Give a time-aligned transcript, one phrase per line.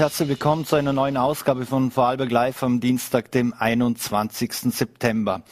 [0.00, 4.50] herzlich willkommen zu einer neuen Ausgabe von Vorarlberg Live am Dienstag, dem 21.
[4.74, 5.42] September.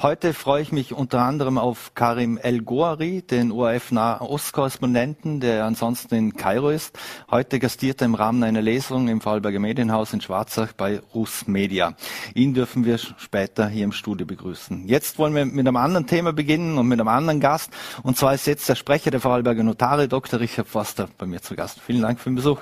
[0.00, 6.36] Heute freue ich mich unter anderem auf Karim El Goari, den ORF-Nahostkorrespondenten, der ansonsten in
[6.36, 6.96] Kairo ist.
[7.28, 11.94] Heute gastiert er im Rahmen einer Lesung im Vorarlberger Medienhaus in Schwarzach bei Rus Media.
[12.34, 14.86] Ihn dürfen wir später hier im Studio begrüßen.
[14.86, 17.72] Jetzt wollen wir mit einem anderen Thema beginnen und mit einem anderen Gast.
[18.04, 20.38] Und zwar ist jetzt der Sprecher der Vorarlberger Notare, Dr.
[20.38, 21.80] Richard Forster, bei mir zu Gast.
[21.80, 22.60] Vielen Dank für den Besuch.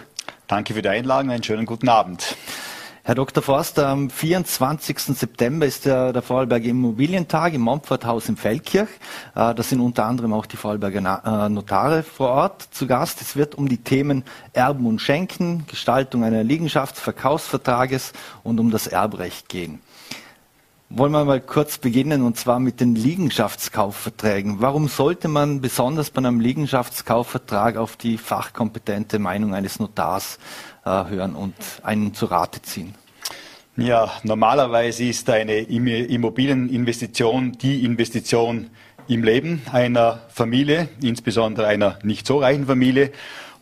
[0.51, 1.31] Danke für die Einladung.
[1.31, 2.37] Einen schönen guten Abend.
[3.05, 3.41] Herr Dr.
[3.41, 4.99] Forster, am 24.
[4.99, 8.89] September ist der, der Vorarlberger Immobilientag im Montforthaus in Feldkirch.
[9.37, 13.21] Äh, da sind unter anderem auch die Vorarlberger äh, Notare vor Ort zu Gast.
[13.21, 18.89] Es wird um die Themen Erben und Schenken, Gestaltung einer Liegenschaft, Verkaufsvertrages und um das
[18.89, 19.81] Erbrecht gehen.
[20.93, 24.57] Wollen wir mal kurz beginnen und zwar mit den Liegenschaftskaufverträgen.
[24.61, 30.41] Warum sollte man besonders bei einem Liegenschaftskaufvertrag auf die fachkompetente Meinung eines Notars
[30.85, 32.97] äh, hören und einen zu Rate ziehen?
[33.77, 38.71] Ja, normalerweise ist eine Immobilieninvestition die Investition
[39.07, 43.13] im Leben einer Familie, insbesondere einer nicht so reichen Familie.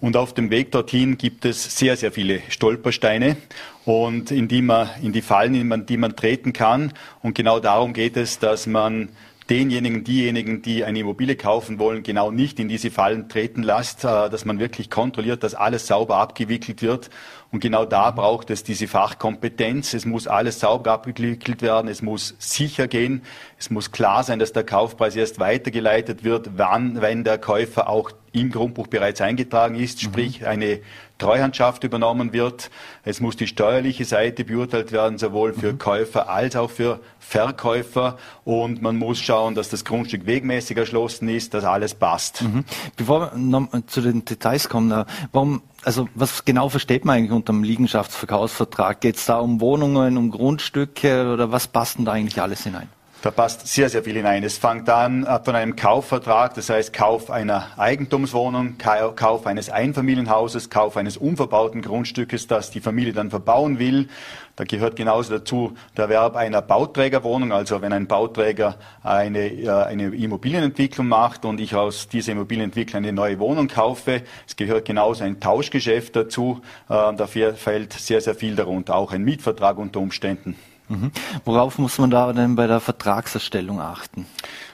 [0.01, 3.37] Und auf dem Weg dorthin gibt es sehr, sehr viele Stolpersteine
[3.85, 6.93] und in die man, in die Fallen, in die man treten kann.
[7.21, 9.09] Und genau darum geht es, dass man
[9.51, 14.29] denjenigen, diejenigen, die eine Immobilie kaufen wollen, genau nicht in diese Fallen treten lässt, äh,
[14.29, 17.11] dass man wirklich kontrolliert, dass alles sauber abgewickelt wird.
[17.51, 19.95] Und genau da braucht es diese Fachkompetenz.
[19.95, 21.89] Es muss alles sauber abgewickelt werden.
[21.89, 23.23] Es muss sicher gehen.
[23.59, 28.13] Es muss klar sein, dass der Kaufpreis erst weitergeleitet wird, wann, wenn der Käufer auch
[28.33, 30.81] im Grundbuch bereits eingetragen ist, sprich eine
[31.19, 32.71] Treuhandschaft übernommen wird.
[33.03, 35.79] Es muss die steuerliche Seite beurteilt werden, sowohl für mhm.
[35.79, 38.19] Käufer als auch für Verkäufer.
[38.45, 42.43] Und man muss schauen, dass das Grundstück wegmäßig erschlossen ist, dass alles passt.
[42.43, 42.65] Mhm.
[42.97, 47.33] Bevor wir noch zu den Details kommen, äh, warum, also was genau versteht man eigentlich
[47.33, 49.01] unter dem Liegenschaftsverkaufsvertrag?
[49.01, 52.89] Geht es da um Wohnungen, um Grundstücke oder was passt denn da eigentlich alles hinein?
[53.21, 54.45] Da passt sehr, sehr viel hinein.
[54.45, 60.97] Es fängt an von einem Kaufvertrag, das heißt Kauf einer Eigentumswohnung, Kauf eines Einfamilienhauses, Kauf
[60.97, 64.07] eines unverbauten Grundstückes, das die Familie dann verbauen will.
[64.55, 71.09] Da gehört genauso dazu der Erwerb einer Bauträgerwohnung, also wenn ein Bauträger eine, eine Immobilienentwicklung
[71.09, 74.23] macht und ich aus dieser Immobilienentwicklung eine neue Wohnung kaufe.
[74.47, 76.61] Es gehört genauso ein Tauschgeschäft dazu.
[76.89, 80.55] Äh, dafür fällt sehr, sehr viel darunter, auch ein Mietvertrag unter Umständen.
[80.89, 81.13] Mhm.
[81.45, 84.27] Worauf muss man da denn bei der Vertragserstellung achten?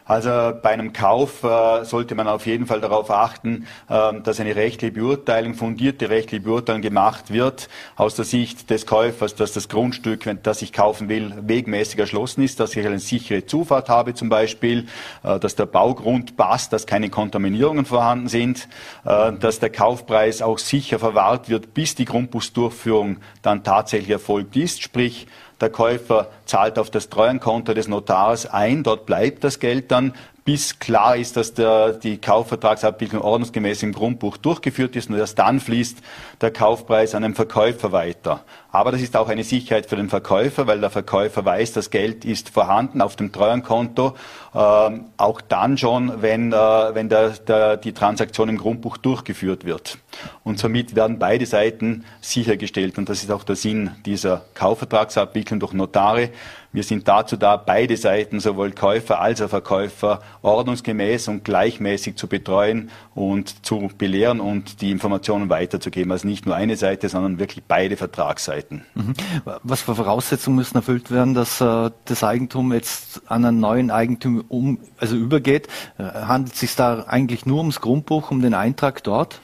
[0.07, 0.29] Also
[0.63, 4.93] bei einem Kauf äh, sollte man auf jeden Fall darauf achten, äh, dass eine rechtliche
[4.93, 10.61] Beurteilung, fundierte rechtliche Beurteilung gemacht wird aus der Sicht des Käufers, dass das Grundstück, das
[10.61, 14.87] ich kaufen will, wegmäßig erschlossen ist, dass ich eine sichere Zufahrt habe zum Beispiel,
[15.23, 18.69] äh, dass der Baugrund passt, dass keine Kontaminierungen vorhanden sind,
[19.07, 24.83] äh, dass der Kaufpreis auch sicher verwahrt wird, bis die Grundbuchsdurchführung dann tatsächlich erfolgt ist,
[24.83, 25.27] sprich
[25.65, 30.13] der Käufer zahlt auf das Treuenkonto des Notars ein, dort bleibt das Geld dann
[30.45, 35.59] bis klar ist, dass der, die Kaufvertragsabbildung ordnungsgemäß im Grundbuch durchgeführt ist und erst dann
[35.59, 35.99] fließt
[36.41, 38.45] der Kaufpreis an den Verkäufer weiter.
[38.71, 42.27] Aber das ist auch eine Sicherheit für den Verkäufer, weil der Verkäufer weiß, das Geld
[42.27, 44.15] ist vorhanden auf dem Treuhandkonto,
[44.53, 49.99] äh, auch dann schon, wenn, äh, wenn der, der, die Transaktion im Grundbuch durchgeführt wird.
[50.43, 52.99] Und somit werden beide Seiten sichergestellt.
[52.99, 56.31] Und das ist auch der Sinn dieser Kaufvertragsabwicklung durch Notare,
[56.75, 62.27] wir sind dazu da, beide Seiten, sowohl Käufer als auch Verkäufer, ordnungsgemäß und gleichmäßig zu
[62.27, 66.11] betreuen und zu belehren und die Informationen weiterzugeben.
[66.11, 68.83] Also nicht nur eine Seite, sondern wirklich beide Vertragsseiten.
[68.95, 69.15] Mhm.
[69.63, 74.45] Was für Voraussetzungen müssen erfüllt werden, dass äh, das Eigentum jetzt an einen neuen Eigentum
[74.49, 75.69] um, also übergeht?
[75.97, 79.41] Äh, handelt es sich da eigentlich nur ums Grundbuch, um den Eintrag dort?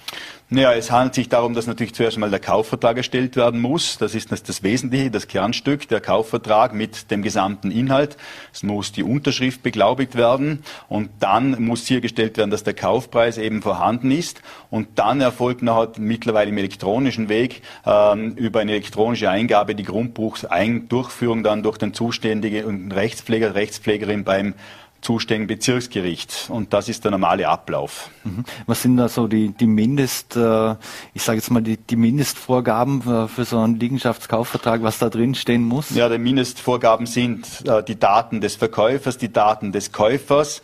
[0.53, 3.99] Naja, es handelt sich darum, dass natürlich zuerst einmal der Kaufvertrag erstellt werden muss.
[3.99, 8.17] Das ist das, Wesentliche, das Kernstück, der Kaufvertrag mit dem gesamten Inhalt.
[8.53, 13.63] Es muss die Unterschrift beglaubigt werden und dann muss sichergestellt werden, dass der Kaufpreis eben
[13.63, 14.43] vorhanden ist.
[14.71, 21.45] Und dann erfolgt nachher mittlerweile im elektronischen Weg ähm, über eine elektronische Eingabe die Grundbuchsdurchführung
[21.45, 24.55] dann durch den zuständigen Rechtspfleger, Rechtspflegerin beim
[25.01, 26.49] zuständigen Bezirksgericht.
[26.49, 28.11] Und das ist der normale Ablauf.
[28.25, 28.45] Mhm.
[28.67, 30.75] Was sind da so die, die Mindest, äh,
[31.15, 35.35] ich sage jetzt mal, die, die Mindestvorgaben für, für, so einen Liegenschaftskaufvertrag, was da drin
[35.35, 35.91] stehen muss?
[35.91, 40.63] Ja, die Mindestvorgaben sind äh, die Daten des Verkäufers, die Daten des Käufers,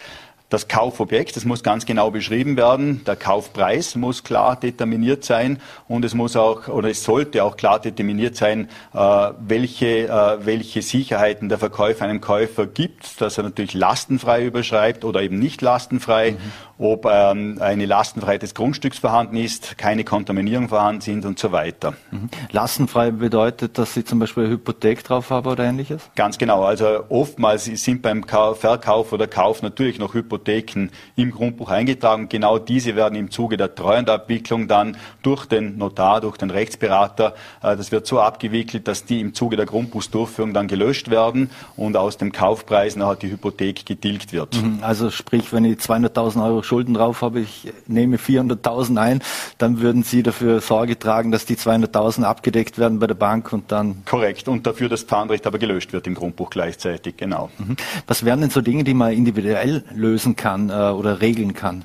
[0.49, 3.03] das Kaufobjekt, das muss ganz genau beschrieben werden.
[3.05, 7.81] Der Kaufpreis muss klar determiniert sein und es muss auch oder es sollte auch klar
[7.81, 8.99] determiniert sein, äh,
[9.41, 15.21] welche, äh, welche Sicherheiten der Verkäufer einem Käufer gibt, dass er natürlich lastenfrei überschreibt oder
[15.23, 16.33] eben nicht lastenfrei.
[16.33, 16.76] Mhm.
[16.79, 21.95] Ob ähm, eine Lastenfreiheit des Grundstücks vorhanden ist, keine Kontaminierung vorhanden sind und so weiter.
[22.11, 22.29] Mhm.
[22.51, 26.11] Lastenfrei bedeutet, dass Sie zum Beispiel eine Hypothek drauf haben oder ähnliches?
[26.17, 26.65] Ganz genau.
[26.65, 32.29] Also oftmals sind beim Verkauf oder Kauf natürlich noch Hypotheken im Grundbuch eingetragen.
[32.29, 37.77] Genau diese werden im Zuge der Treuhandabwicklung dann durch den Notar, durch den Rechtsberater, äh,
[37.77, 42.19] das wird so abgewickelt, dass die im Zuge der Grundbuchsdurchführung dann gelöscht werden und aus
[42.19, 44.61] dem Kaufpreis nachher die Hypothek getilgt wird.
[44.63, 44.79] Mhm.
[44.83, 49.23] Also sprich, wenn ich 200.000 Euro Schulden drauf habe, ich nehme 400.000 ein,
[49.59, 53.73] dann würden Sie dafür Sorge tragen, dass die 200.000 abgedeckt werden bei der Bank und
[53.73, 54.03] dann...
[54.05, 54.49] Korrekt.
[54.49, 57.51] Und dafür das Pfandrecht aber gelöscht wird im Grundbuch gleichzeitig, genau.
[57.59, 57.77] Mhm.
[58.07, 61.85] Was wären denn so Dinge, die man individuell lösen kann äh, oder regeln kann?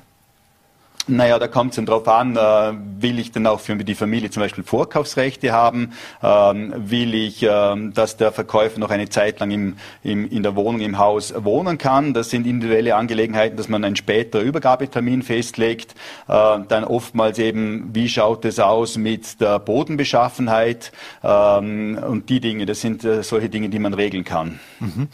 [1.08, 4.30] Naja, da kommt es dann drauf an, äh, will ich denn auch für die Familie
[4.30, 5.92] zum Beispiel Vorkaufsrechte haben?
[6.22, 10.54] Ähm, will ich, ähm, dass der Verkäufer noch eine Zeit lang im, im, in der
[10.54, 12.14] Wohnung, im Haus wohnen kann?
[12.14, 15.96] Das sind individuelle Angelegenheiten, dass man einen späteren Übergabetermin festlegt.
[16.28, 20.92] Äh, dann oftmals eben, wie schaut es aus mit der Bodenbeschaffenheit
[21.24, 22.64] ähm, und die Dinge.
[22.64, 24.60] Das sind äh, solche Dinge, die man regeln kann.
[24.78, 25.08] Mhm.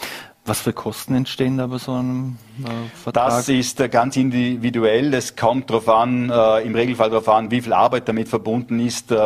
[0.49, 3.29] Was für Kosten entstehen da bei so einem äh, Vertrag?
[3.29, 5.13] Das ist äh, ganz individuell.
[5.13, 9.13] Es kommt darauf an, äh, im Regelfall darauf an, wie viel Arbeit damit verbunden ist,
[9.13, 9.17] äh,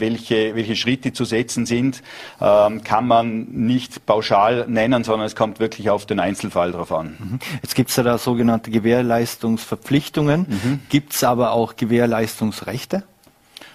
[0.00, 2.02] welche, welche Schritte zu setzen sind.
[2.40, 7.16] Ähm, kann man nicht pauschal nennen, sondern es kommt wirklich auf den Einzelfall darauf an.
[7.16, 7.38] Mhm.
[7.62, 10.46] Jetzt gibt es ja da sogenannte Gewährleistungsverpflichtungen.
[10.48, 10.80] Mhm.
[10.88, 13.04] Gibt es aber auch Gewährleistungsrechte?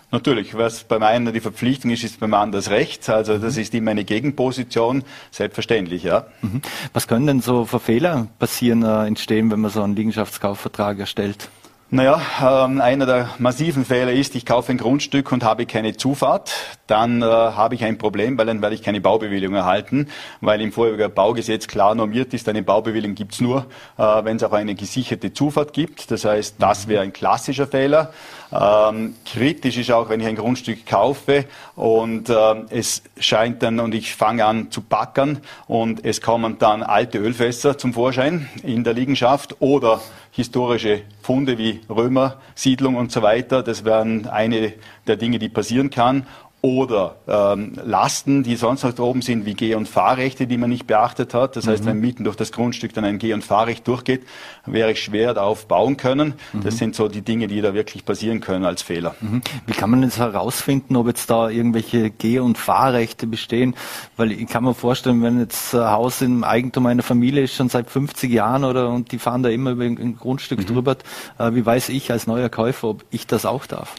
[0.09, 3.09] Natürlich, was beim einen die Verpflichtung ist, ist beim anderen das Recht.
[3.09, 3.61] Also das mhm.
[3.61, 6.27] ist immer eine Gegenposition, selbstverständlich, ja.
[6.41, 6.61] Mhm.
[6.93, 11.49] Was können denn so für Fehler passieren, äh, entstehen, wenn man so einen Liegenschaftskaufvertrag erstellt?
[11.89, 16.51] Naja, ähm, einer der massiven Fehler ist, ich kaufe ein Grundstück und habe keine Zufahrt.
[16.85, 20.09] Dann äh, habe ich ein Problem, weil dann werde ich keine Baubewilligung erhalten,
[20.41, 23.67] weil im Vorhergehenden Baugesetz klar normiert ist, eine Baubewilligung gibt's nur,
[23.97, 26.11] äh, wenn es auch eine gesicherte Zufahrt gibt.
[26.11, 28.11] Das heißt, das wäre ein klassischer Fehler.
[28.51, 31.45] Ähm, kritisch ist auch, wenn ich ein Grundstück kaufe
[31.75, 36.81] und äh, es scheint dann und ich fange an zu backern und es kommen dann
[36.81, 39.99] alte Ölfässer zum Vorschein in der Liegenschaft oder
[40.31, 43.63] historische Funde wie Römersiedlung und so weiter.
[43.63, 44.73] Das wären eine
[45.07, 46.25] der Dinge, die passieren kann
[46.61, 50.87] oder ähm, Lasten, die sonst noch oben sind, wie Geh- und Fahrrechte, die man nicht
[50.87, 51.55] beachtet hat.
[51.55, 51.89] Das heißt, mhm.
[51.89, 54.23] wenn mitten durch das Grundstück dann ein Geh- und Fahrrecht durchgeht,
[54.65, 56.33] wäre ich schwer darauf bauen können.
[56.53, 56.63] Mhm.
[56.63, 59.15] Das sind so die Dinge, die da wirklich passieren können als Fehler.
[59.21, 59.43] Mhm.
[59.67, 63.75] Wie kann man jetzt herausfinden, ob jetzt da irgendwelche Geh- und Fahrrechte bestehen?
[64.17, 67.69] Weil ich kann mir vorstellen, wenn jetzt ein Haus im Eigentum einer Familie ist, schon
[67.69, 70.65] seit 50 Jahren oder und die fahren da immer über ein Grundstück mhm.
[70.65, 70.97] drüber,
[71.37, 73.95] äh, wie weiß ich als neuer Käufer, ob ich das auch darf?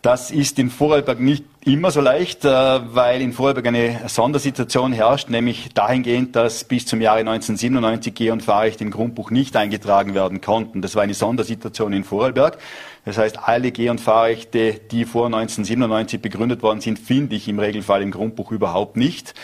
[0.00, 5.28] Das ist in Vorarlberg nicht immer so leicht, äh, weil in Vorarlberg eine Sondersituation herrscht,
[5.28, 10.40] nämlich dahingehend, dass bis zum Jahre 1997 Geh- und Fahrrecht im Grundbuch nicht eingetragen werden
[10.40, 10.82] konnten.
[10.82, 12.58] Das war eine Sondersituation in Vorarlberg.
[13.04, 17.58] Das heißt, alle Geh- und Fahrrechte, die vor 1997 begründet worden sind, finde ich im
[17.58, 19.34] Regelfall im Grundbuch überhaupt nicht.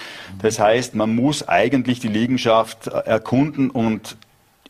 [0.41, 4.17] Das heißt, man muss eigentlich die Liegenschaft erkunden und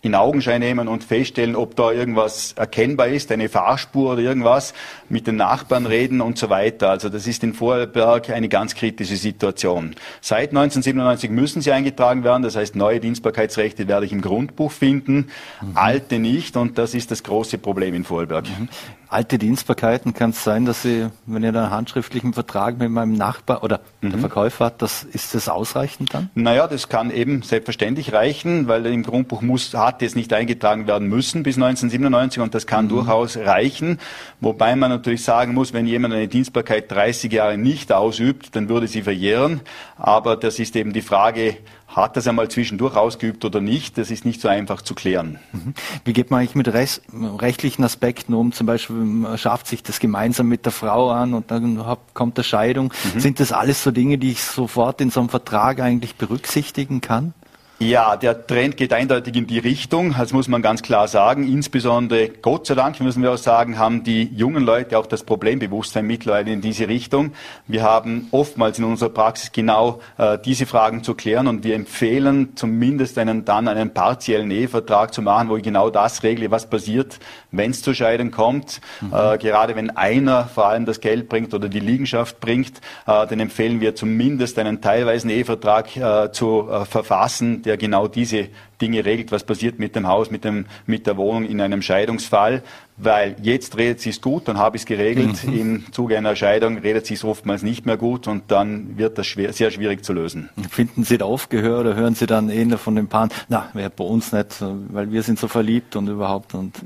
[0.05, 4.75] in Augenschein nehmen und feststellen, ob da irgendwas erkennbar ist, eine Fahrspur oder irgendwas,
[5.09, 6.91] mit den Nachbarn reden und so weiter.
[6.91, 9.95] Also das ist in Vorarlberg eine ganz kritische Situation.
[10.21, 15.29] Seit 1997 müssen sie eingetragen werden, das heißt neue Dienstbarkeitsrechte werde ich im Grundbuch finden,
[15.63, 15.73] mhm.
[15.75, 18.47] alte nicht und das ist das große Problem in Vorarlberg.
[18.47, 18.69] Mhm
[19.15, 23.63] alte Dienstbarkeiten kann es sein, dass Sie, wenn ihr einen handschriftlichen Vertrag mit meinem Nachbar
[23.63, 24.11] oder mhm.
[24.11, 26.31] der Verkäufer hat, das, ist das ausreichend dann?
[26.35, 31.09] Naja, das kann eben selbstverständlich reichen, weil im Grundbuch muss, hat es nicht eingetragen werden
[31.09, 32.91] müssen bis 1997 und das kann mhm.
[32.91, 34.01] durchaus reichen.
[34.41, 38.89] Wobei man natürlich sagen muss, wenn jemand eine Dienstbarkeit 30 Jahre nicht ausübt, dann würde
[38.89, 39.61] sie verjähren.
[39.97, 41.57] Aber das ist eben die Frage,
[41.95, 45.39] hat das einmal zwischendurch ausgeübt oder nicht, das ist nicht so einfach zu klären.
[45.53, 45.75] Mhm.
[46.05, 48.53] Wie geht man eigentlich mit rechtlichen Aspekten um?
[48.53, 51.83] Zum Beispiel man schafft sich das gemeinsam mit der Frau an und dann
[52.13, 52.93] kommt der Scheidung.
[53.15, 53.21] Mhm.
[53.21, 57.33] Sind das alles so Dinge, die ich sofort in so einem Vertrag eigentlich berücksichtigen kann?
[57.81, 61.47] Ja, der Trend geht eindeutig in die Richtung, das muss man ganz klar sagen.
[61.47, 66.07] Insbesondere, Gott sei Dank, müssen wir auch sagen, haben die jungen Leute auch das Problembewusstsein
[66.07, 67.33] mittlerweile in diese Richtung.
[67.67, 72.53] Wir haben oftmals in unserer Praxis genau äh, diese Fragen zu klären und wir empfehlen
[72.55, 77.19] zumindest einen dann einen partiellen Ehevertrag zu machen, wo ich genau das regle, was passiert,
[77.57, 78.81] wenn es zur Scheidung kommt.
[79.01, 79.13] Mhm.
[79.13, 83.41] Äh, gerade wenn einer vor allem das Geld bringt oder die Liegenschaft bringt, äh, dann
[83.41, 88.49] empfehlen wir zumindest einen teilweisen Ehevertrag äh, zu äh, verfassen der genau diese
[88.81, 92.63] Dinge regelt, was passiert mit dem Haus, mit, dem, mit der Wohnung in einem Scheidungsfall.
[92.97, 95.45] Weil jetzt redet sie es gut, dann habe ich es geregelt.
[95.45, 95.61] Mhm.
[95.61, 99.27] Im Zuge einer Scheidung redet sie es oftmals nicht mehr gut und dann wird das
[99.27, 100.49] schwer, sehr schwierig zu lösen.
[100.71, 103.91] Finden Sie da oft Gehör oder hören Sie dann eher von den Paaren, na, wäre
[103.91, 106.77] bei uns nicht, weil wir sind so verliebt und überhaupt und.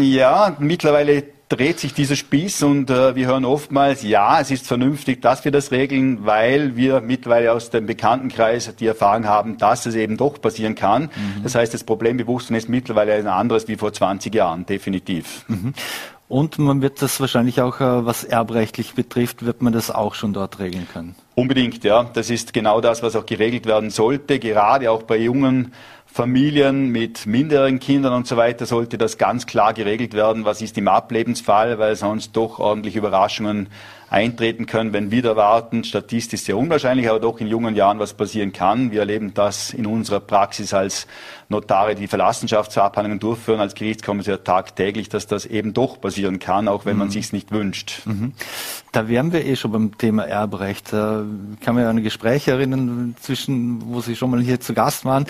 [0.00, 1.22] Ja, mittlerweile
[1.52, 5.52] dreht sich dieser Spieß und äh, wir hören oftmals, ja, es ist vernünftig, dass wir
[5.52, 10.40] das regeln, weil wir mittlerweile aus dem Bekanntenkreis die Erfahrung haben, dass es eben doch
[10.40, 11.02] passieren kann.
[11.02, 11.42] Mhm.
[11.42, 15.44] Das heißt, das Problembewusstsein ist mittlerweile ein anderes wie vor 20 Jahren, definitiv.
[15.48, 15.74] Mhm.
[16.28, 20.32] Und man wird das wahrscheinlich auch, äh, was erbrechtlich betrifft, wird man das auch schon
[20.32, 21.14] dort regeln können.
[21.34, 22.04] Unbedingt, ja.
[22.04, 25.74] Das ist genau das, was auch geregelt werden sollte, gerade auch bei jungen
[26.12, 30.44] Familien mit minderjährigen Kindern und so weiter sollte das ganz klar geregelt werden.
[30.44, 33.68] Was ist im Ablebensfall, weil sonst doch ordentlich Überraschungen
[34.12, 35.84] eintreten können, wenn wieder warten.
[35.84, 38.92] Statistisch sehr unwahrscheinlich, aber doch in jungen Jahren was passieren kann.
[38.92, 41.06] Wir erleben das in unserer Praxis als
[41.48, 46.94] Notare, die Verlassenschaftsabhandlungen durchführen, als Gerichtskommissar tagtäglich, dass das eben doch passieren kann, auch wenn
[46.94, 46.98] mhm.
[47.00, 48.02] man sich nicht wünscht.
[48.04, 48.34] Mhm.
[48.92, 50.92] Da wären wir eh schon beim Thema Erbrecht.
[50.92, 51.24] Da
[51.62, 55.06] kann man ja an ein Gespräch erinnern, zwischen, wo Sie schon mal hier zu Gast
[55.06, 55.24] waren.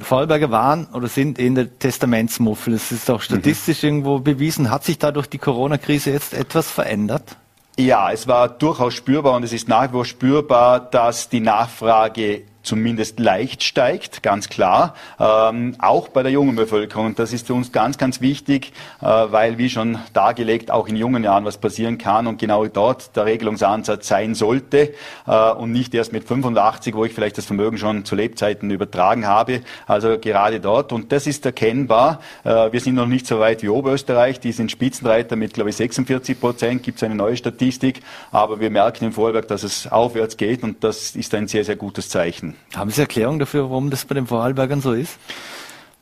[0.00, 2.74] Vorarlberger waren oder sind in der Testamentsmuffel.
[2.74, 3.88] Es ist auch statistisch mhm.
[3.88, 4.70] irgendwo bewiesen.
[4.70, 7.36] Hat sich dadurch die Corona-Krise jetzt etwas verändert?
[7.78, 12.42] Ja, es war durchaus spürbar und es ist nach wie vor spürbar, dass die Nachfrage
[12.66, 17.06] zumindest leicht steigt, ganz klar, ähm, auch bei der jungen Bevölkerung.
[17.06, 20.96] Und das ist für uns ganz, ganz wichtig, äh, weil, wie schon dargelegt, auch in
[20.96, 24.92] jungen Jahren was passieren kann und genau dort der Regelungsansatz sein sollte
[25.26, 29.26] äh, und nicht erst mit 85, wo ich vielleicht das Vermögen schon zu Lebzeiten übertragen
[29.26, 29.60] habe.
[29.86, 30.92] Also gerade dort.
[30.92, 32.20] Und das ist erkennbar.
[32.44, 34.40] Äh, wir sind noch nicht so weit wie Oberösterreich.
[34.40, 36.82] Die sind Spitzenreiter mit, glaube ich, 46 Prozent.
[36.82, 38.02] Gibt es eine neue Statistik.
[38.32, 41.76] Aber wir merken im Vorwerk, dass es aufwärts geht und das ist ein sehr, sehr
[41.76, 42.55] gutes Zeichen.
[42.74, 45.18] Haben Sie Erklärung dafür, warum das bei den Vorarlbergern so ist?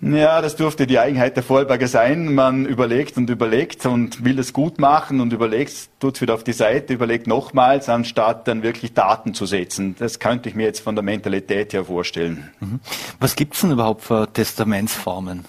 [0.00, 2.34] Ja, das dürfte die Eigenheit der Vorarlberger sein.
[2.34, 6.44] Man überlegt und überlegt und will es gut machen und überlegt, tut es wieder auf
[6.44, 9.94] die Seite, überlegt nochmals, anstatt dann wirklich Daten zu setzen.
[9.98, 12.50] Das könnte ich mir jetzt von der Mentalität her vorstellen.
[12.60, 12.80] Mhm.
[13.18, 15.46] Was gibt es denn überhaupt für Testamentsformen?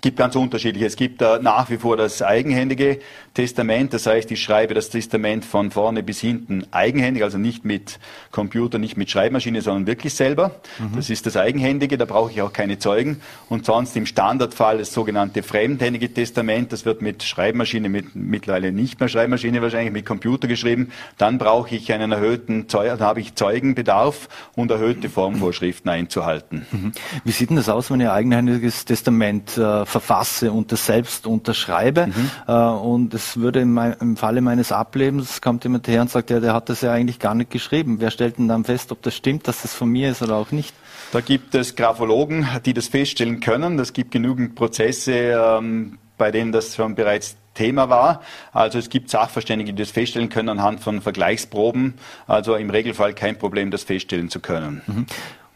[0.00, 0.86] Gibt ganz unterschiedliche.
[0.86, 3.00] Es gibt äh, nach wie vor das eigenhändige
[3.34, 7.98] Testament, das heißt, ich schreibe das Testament von vorne bis hinten eigenhändig, also nicht mit
[8.32, 10.56] Computer, nicht mit Schreibmaschine, sondern wirklich selber.
[10.78, 10.96] Mhm.
[10.96, 13.20] Das ist das eigenhändige, da brauche ich auch keine Zeugen.
[13.48, 19.00] Und sonst im Standardfall das sogenannte fremdhändige Testament, das wird mit Schreibmaschine, mit mittlerweile nicht
[19.00, 20.90] mehr Schreibmaschine wahrscheinlich, mit Computer geschrieben.
[21.18, 26.66] Dann brauche ich einen erhöhten, dann habe ich Zeugenbedarf und erhöhte Formvorschriften einzuhalten.
[26.70, 26.92] Mhm.
[27.24, 32.06] Wie sieht denn das aus, wenn ihr eigenhändiges Testament äh, verfasse und das selbst unterschreibe.
[32.06, 32.30] Mhm.
[32.46, 36.40] Äh, und es würde im, im Falle meines Ablebens, kommt jemand her und sagt, ja,
[36.40, 37.96] der hat das ja eigentlich gar nicht geschrieben.
[38.00, 40.52] Wer stellt denn dann fest, ob das stimmt, dass das von mir ist oder auch
[40.52, 40.74] nicht?
[41.12, 43.78] Da gibt es Graphologen, die das feststellen können.
[43.78, 48.22] Es gibt genügend Prozesse, ähm, bei denen das schon bereits Thema war.
[48.52, 51.94] Also es gibt Sachverständige, die das feststellen können anhand von Vergleichsproben.
[52.26, 54.82] Also im Regelfall kein Problem, das feststellen zu können.
[54.86, 55.06] Mhm.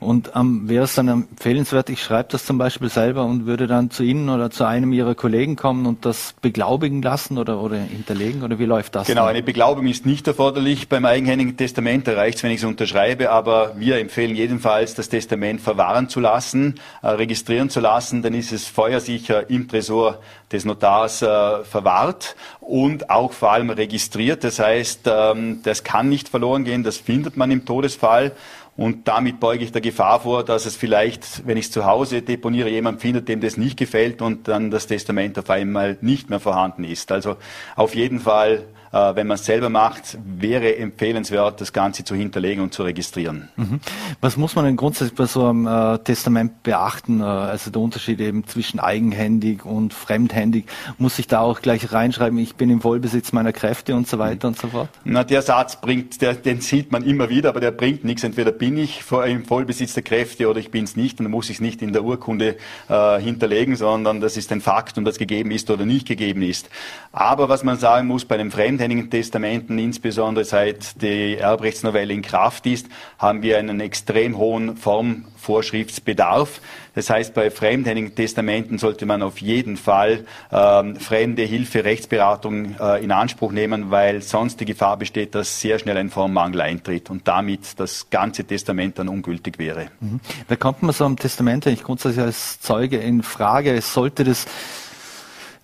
[0.05, 3.91] Und ähm, wäre es dann empfehlenswert, ich schreibe das zum Beispiel selber und würde dann
[3.91, 8.43] zu Ihnen oder zu einem Ihrer Kollegen kommen und das beglaubigen lassen oder, oder hinterlegen
[8.43, 9.07] oder wie läuft das?
[9.07, 9.31] Genau, dann?
[9.31, 13.31] eine Beglaubigung ist nicht erforderlich beim eigenhändigen Testament, da reicht es, wenn ich es unterschreibe,
[13.31, 18.53] aber wir empfehlen jedenfalls, das Testament verwahren zu lassen, äh, registrieren zu lassen, dann ist
[18.53, 20.21] es feuersicher im Tresor
[20.53, 24.45] des Notars äh, verwahrt und auch vor allem registriert.
[24.45, 28.33] Das heißt, ähm, das kann nicht verloren gehen, das findet man im Todesfall
[28.77, 32.23] und damit beuge ich der Gefahr vor, dass es vielleicht, wenn ich es zu Hause
[32.23, 36.41] deponiere, jemand findet, dem das nicht gefällt und dann das Testament auf einmal nicht mehr
[36.41, 37.13] vorhanden ist.
[37.13, 37.37] Also
[37.77, 38.65] auf jeden Fall
[38.95, 43.49] äh, wenn man es selber macht, wäre empfehlenswert, das Ganze zu hinterlegen und zu registrieren.
[43.57, 43.81] Mhm.
[44.21, 47.21] Was muss man denn grundsätzlich bei so einem äh, Testament beachten?
[47.21, 50.67] Äh, also der Unterschied eben zwischen eigenhändig und fremdhändig.
[50.97, 54.47] Muss ich da auch gleich reinschreiben, ich bin im Vollbesitz meiner Kräfte und so weiter
[54.47, 54.89] und so fort?
[55.03, 58.23] Na, der Satz bringt, der, den sieht man immer wieder, aber der bringt nichts.
[58.23, 61.19] Entweder bin ich im Vollbesitz der Kräfte oder ich bin es nicht.
[61.19, 62.57] Und dann muss ich es nicht in der Urkunde
[62.89, 66.71] äh, hinterlegen, sondern das ist ein Fakt und das gegeben ist oder nicht gegeben ist.
[67.11, 72.21] Aber was man sagen muss, bei einem Fremdhändigen Fremdhändigen Testamenten, insbesondere seit die Erbrechtsnovelle in
[72.21, 72.87] Kraft ist,
[73.17, 76.61] haben wir einen extrem hohen Formvorschriftsbedarf.
[76.95, 83.03] Das heißt, bei fremdhändigen Testamenten sollte man auf jeden Fall ähm, fremde Hilfe, Rechtsberatung äh,
[83.03, 87.27] in Anspruch nehmen, weil sonst die Gefahr besteht, dass sehr schnell ein Formmangel eintritt und
[87.27, 89.87] damit das ganze Testament dann ungültig wäre.
[90.01, 90.21] Mhm.
[90.47, 93.81] Da kommt man so am Testament eigentlich grundsätzlich als Zeuge in Frage.
[93.81, 94.45] Sollte das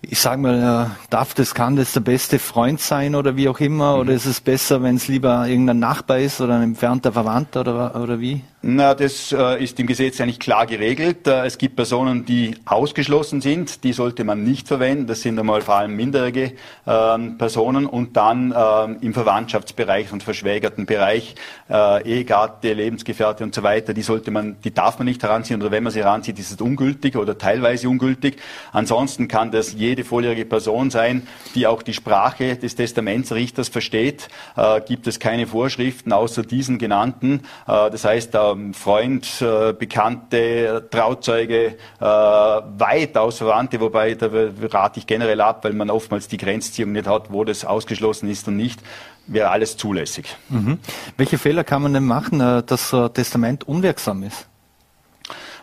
[0.01, 3.95] ich sage mal, darf das, kann das der beste Freund sein oder wie auch immer?
[3.95, 4.01] Mhm.
[4.01, 7.95] Oder ist es besser, wenn es lieber irgendein Nachbar ist oder ein entfernter Verwandter oder,
[8.01, 8.41] oder wie?
[8.63, 11.25] Na, das äh, ist im Gesetz eigentlich klar geregelt.
[11.25, 15.07] Äh, es gibt Personen, die ausgeschlossen sind, die sollte man nicht verwenden.
[15.07, 16.53] Das sind einmal vor allem minderjährige
[16.85, 21.33] äh, Personen und dann ähm, im Verwandtschaftsbereich und verschwägerten Bereich
[21.71, 23.95] äh, Ehegatte, Lebensgefährte und so weiter.
[23.95, 26.61] Die sollte man, die darf man nicht heranziehen oder wenn man sie heranzieht, ist es
[26.61, 28.37] ungültig oder teilweise ungültig.
[28.73, 34.27] Ansonsten kann das jede volljährige Person sein, die auch die Sprache des Testamentsrichters versteht.
[34.55, 37.41] Äh, gibt es keine Vorschriften außer diesen genannten.
[37.67, 44.29] Äh, das heißt, ähm, Freund, äh, Bekannte, Trauzeuge, äh, weitaus Verwandte, wobei da
[44.71, 48.47] rate ich generell ab, weil man oftmals die Grenzziehung nicht hat, wo das ausgeschlossen ist
[48.47, 48.81] und nicht,
[49.27, 50.35] wäre alles zulässig.
[50.49, 50.79] Mhm.
[51.17, 54.47] Welche Fehler kann man denn machen, dass so ein Testament unwirksam ist?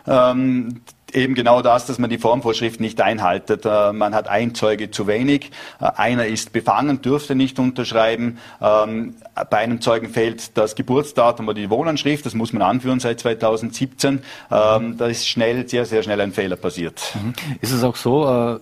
[0.07, 0.81] Ähm,
[1.15, 3.65] eben genau das, dass man die Formvorschrift nicht einhaltet.
[3.65, 8.39] Äh, man hat ein Zeuge zu wenig, äh, einer ist befangen, dürfte nicht unterschreiben.
[8.61, 9.15] Ähm,
[9.49, 14.21] bei einem Zeugen fehlt das Geburtsdatum oder die Wohnanschrift, das muss man anführen seit 2017.
[14.51, 17.01] Ähm, da ist schnell, sehr, sehr schnell ein Fehler passiert.
[17.15, 17.33] Mhm.
[17.61, 18.59] Ist es auch so, äh,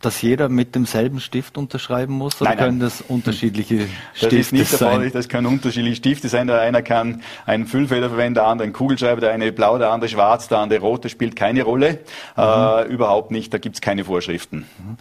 [0.00, 2.40] dass jeder mit demselben Stift unterschreiben muss?
[2.40, 5.10] Oder nein, können das unterschiedliche das Stifte ist nicht sein?
[5.12, 6.46] Das können unterschiedliche Stifte sein.
[6.46, 10.08] Der eine kann einen Füllfeder verwenden, der andere einen Kugelschreiber, der eine blau, der andere
[10.08, 11.04] schwarz, der andere rot.
[11.04, 12.00] Das spielt keine Rolle.
[12.36, 12.42] Mhm.
[12.42, 13.52] Äh, überhaupt nicht.
[13.54, 14.66] Da gibt es keine Vorschriften.
[14.78, 14.96] Mhm.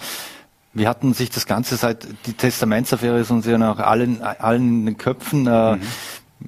[0.73, 4.85] Wir hatten sich das Ganze seit die Testamentsaffäre ist uns ja noch allen, allen in
[4.85, 5.47] den Köpfen.
[5.47, 5.81] Äh, mhm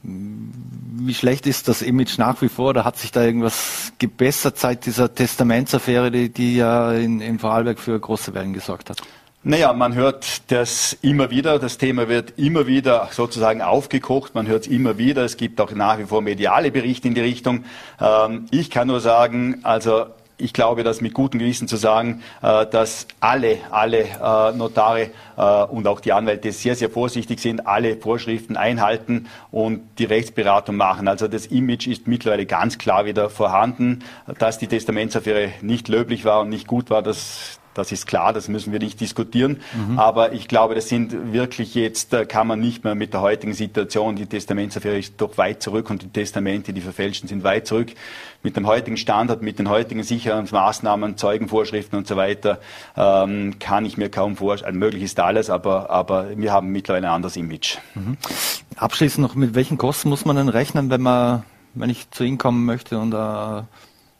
[0.03, 2.69] wie schlecht ist das Image nach wie vor?
[2.69, 7.79] Oder hat sich da irgendwas gebessert seit dieser Testamentsaffäre, die, die ja in, in Vorarlberg
[7.79, 9.01] für große Wellen gesorgt hat?
[9.43, 11.57] Naja, man hört das immer wieder.
[11.57, 14.35] Das Thema wird immer wieder sozusagen aufgekocht.
[14.35, 15.23] Man hört es immer wieder.
[15.23, 17.63] Es gibt auch nach wie vor mediale Berichte in die Richtung.
[18.01, 20.07] Ähm, ich kann nur sagen, also
[20.37, 25.63] ich glaube, dass mit gutem Gewissen zu sagen, äh, dass alle, alle äh, Notare äh,
[25.63, 31.07] und auch die Anwälte sehr, sehr vorsichtig sind, alle Vorschriften einhalten und die Rechtsberatung machen.
[31.07, 34.03] Also das Image ist mittlerweile ganz klar wieder vorhanden,
[34.39, 37.01] dass die Testamentsaffäre nicht löblich war und nicht gut war.
[37.01, 39.61] Das, das ist klar, das müssen wir nicht diskutieren.
[39.73, 39.99] Mhm.
[39.99, 44.15] Aber ich glaube, das sind wirklich jetzt, kann man nicht mehr mit der heutigen Situation,
[44.15, 47.89] die Testamentsaffäre ist doch weit zurück und die Testamente, die verfälschten, sind weit zurück.
[48.43, 52.59] Mit dem heutigen Standard, mit den heutigen Sicherungsmaßnahmen, Zeugenvorschriften und so weiter,
[52.95, 54.67] ähm, kann ich mir kaum vorstellen.
[54.67, 57.77] Also möglich ist alles, aber, aber wir haben mittlerweile ein anderes Image.
[57.95, 58.17] Mhm.
[58.75, 62.37] Abschließend noch, mit welchen Kosten muss man denn rechnen, wenn man, wenn ich zu Ihnen
[62.37, 63.63] kommen möchte und äh,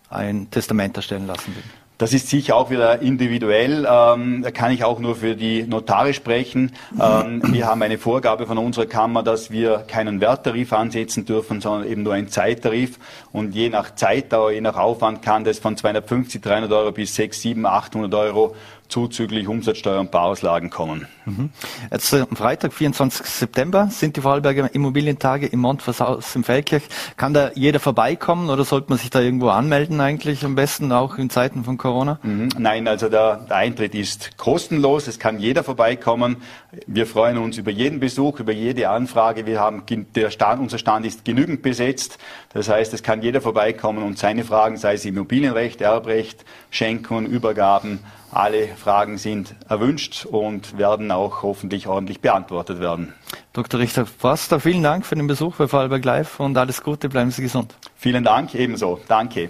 [0.09, 1.63] ein Testament erstellen lassen will?
[1.97, 3.87] Das ist sicher auch wieder individuell.
[3.89, 6.73] Ähm, da kann ich auch nur für die Notare sprechen.
[6.99, 11.89] Ähm, wir haben eine Vorgabe von unserer Kammer, dass wir keinen Werttarif ansetzen dürfen, sondern
[11.89, 12.99] eben nur einen Zeittarif.
[13.31, 17.41] Und je nach Zeitdauer, je nach Aufwand kann das von 250, 300 Euro bis 6,
[17.41, 18.55] 7, 800 Euro
[18.89, 21.07] zuzüglich Umsatzsteuer und Bauauslagen kommen.
[21.25, 21.49] Mhm.
[21.91, 23.25] Jetzt äh, am Freitag, 24.
[23.25, 26.83] September, sind die Vorarlberger Immobilientage im Montvershaus im Feldkirch.
[27.17, 31.17] Kann da jeder vorbeikommen oder sollte man sich da irgendwo anmelden eigentlich am besten, auch
[31.17, 32.19] in Zeiten von Corona?
[32.23, 32.49] Mhm.
[32.57, 36.37] Nein, also der, der, Eintritt ist kostenlos, es kann jeder vorbeikommen.
[36.85, 39.45] Wir freuen uns über jeden Besuch, über jede Anfrage.
[39.45, 39.83] Wir haben,
[40.15, 42.17] der Stand, unser Stand ist genügend besetzt.
[42.53, 47.99] Das heißt, es kann jeder vorbeikommen und seine Fragen, sei es Immobilienrecht, Erbrecht, Schenkungen, Übergaben,
[48.31, 53.13] alle Fragen sind erwünscht und werden auch hoffentlich ordentlich beantwortet werden.
[53.53, 53.79] Dr.
[53.79, 57.41] Richter Forster, vielen Dank für den Besuch bei Vorarlberg Live und alles Gute, bleiben Sie
[57.41, 57.75] gesund.
[57.95, 58.99] Vielen Dank, ebenso.
[59.07, 59.49] Danke.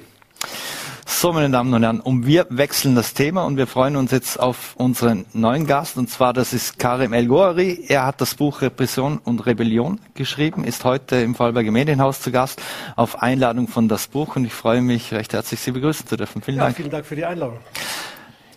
[1.09, 4.39] So, meine Damen und Herren, und wir wechseln das Thema und wir freuen uns jetzt
[4.39, 7.85] auf unseren neuen Gast und zwar das ist Karim El Goari.
[7.87, 12.61] Er hat das Buch Repression und Rebellion geschrieben, ist heute im Vorarlberger Medienhaus zu Gast
[12.95, 16.43] auf Einladung von das Buch und ich freue mich recht herzlich, Sie begrüßen zu dürfen.
[16.43, 16.75] Vielen ja, Dank.
[16.75, 17.57] Vielen Dank für die Einladung.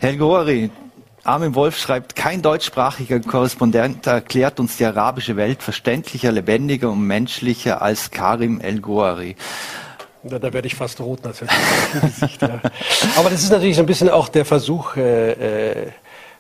[0.02, 0.70] Herr Gori,
[1.24, 7.82] Armin Wolf schreibt, kein deutschsprachiger Korrespondent erklärt uns die arabische Welt verständlicher, lebendiger und menschlicher
[7.82, 9.36] als Karim El Gouari.
[10.22, 11.52] Da, da werde ich fast rot natürlich.
[13.16, 15.86] Aber das ist natürlich so ein bisschen auch der Versuch äh, äh,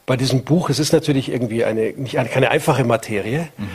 [0.06, 0.70] bei diesem Buch.
[0.70, 3.48] Es ist natürlich irgendwie eine, nicht eine, keine einfache Materie.
[3.58, 3.66] Mhm.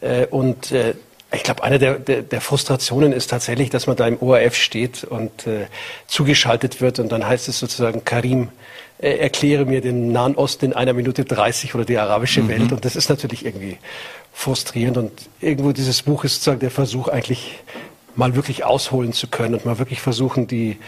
[0.00, 0.94] Äh, und äh,
[1.34, 5.04] ich glaube, eine der, der, der, Frustrationen ist tatsächlich, dass man da im ORF steht
[5.04, 5.66] und äh,
[6.06, 8.48] zugeschaltet wird und dann heißt es sozusagen Karim
[8.98, 12.48] äh, erkläre mir den Nahen Osten in einer Minute 30 oder die arabische mhm.
[12.48, 12.72] Welt.
[12.72, 13.78] Und das ist natürlich irgendwie
[14.32, 14.96] frustrierend.
[14.96, 17.58] Und irgendwo dieses Buch ist sozusagen der Versuch, eigentlich
[18.14, 20.78] mal wirklich ausholen zu können und mal wirklich versuchen, die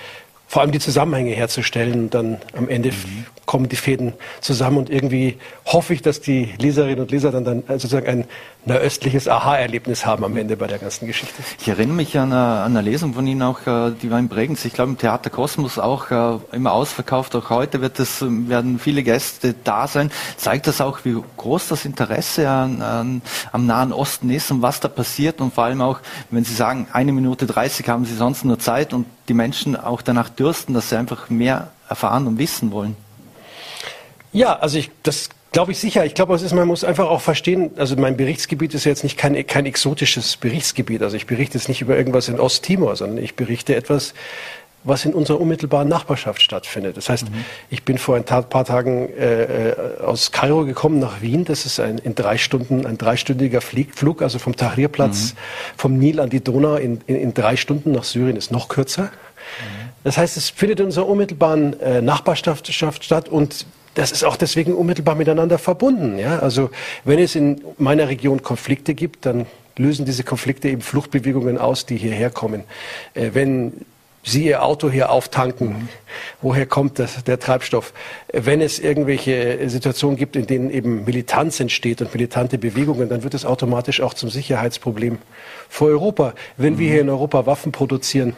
[0.46, 2.04] vor allem die Zusammenhänge herzustellen.
[2.04, 3.26] Und dann am Ende mhm.
[3.46, 7.59] Kommen die Fäden zusammen und irgendwie hoffe ich, dass die Leserinnen und Leser dann, dann
[7.68, 8.26] äh, sozusagen ein
[8.72, 11.42] östliches Aha-Erlebnis haben am Ende bei der ganzen Geschichte.
[11.61, 14.28] Ich erinnere mich an eine, an eine Lesung von Ihnen auch, äh, die war in
[14.28, 17.35] Bregenz, ich glaube im Theater Kosmos auch äh, immer ausverkauft.
[17.37, 20.11] Auch heute wird es, werden viele Gäste da sein.
[20.37, 24.80] Zeigt das auch, wie groß das Interesse an, an, am Nahen Osten ist und was
[24.80, 28.44] da passiert und vor allem auch, wenn Sie sagen, eine Minute 30 haben Sie sonst
[28.44, 32.70] nur Zeit und die Menschen auch danach dürsten, dass sie einfach mehr erfahren und wissen
[32.70, 32.96] wollen.
[34.37, 36.05] Ja, also ich, das glaube ich sicher.
[36.05, 39.46] Ich glaube, ist, man muss einfach auch verstehen, also mein Berichtsgebiet ist jetzt nicht kein,
[39.46, 41.03] kein exotisches Berichtsgebiet.
[41.03, 44.12] Also ich berichte jetzt nicht über irgendwas in Osttimor, sondern ich berichte etwas,
[44.85, 46.99] was in unserer unmittelbaren Nachbarschaft stattfindet.
[46.99, 47.46] Das heißt, mhm.
[47.70, 51.46] ich bin vor ein paar Tagen äh, äh, aus Kairo gekommen nach Wien.
[51.46, 55.38] Das ist ein in drei Stunden ein dreistündiger Flug, also vom Tahrirplatz, mhm.
[55.79, 59.05] vom Nil an die Donau in, in, in, drei Stunden nach Syrien ist noch kürzer.
[59.05, 59.09] Mhm.
[60.05, 62.70] Das heißt, es findet in unserer unmittelbaren äh, Nachbarschaft
[63.03, 63.64] statt und
[63.96, 66.18] das ist auch deswegen unmittelbar miteinander verbunden.
[66.18, 66.38] Ja?
[66.38, 66.70] Also
[67.04, 71.96] wenn es in meiner Region Konflikte gibt, dann lösen diese Konflikte eben Fluchtbewegungen aus, die
[71.96, 72.64] hierher kommen.
[73.14, 73.72] Äh, wenn
[74.28, 75.88] Sie Ihr Auto hier auftanken.
[76.42, 77.92] Woher kommt das, der Treibstoff?
[78.32, 83.35] Wenn es irgendwelche Situationen gibt, in denen eben Militanz entsteht und militante Bewegungen, dann wird
[83.35, 85.18] es automatisch auch zum Sicherheitsproblem
[85.68, 86.35] für Europa.
[86.56, 86.78] Wenn mhm.
[86.80, 88.35] wir hier in Europa Waffen produzieren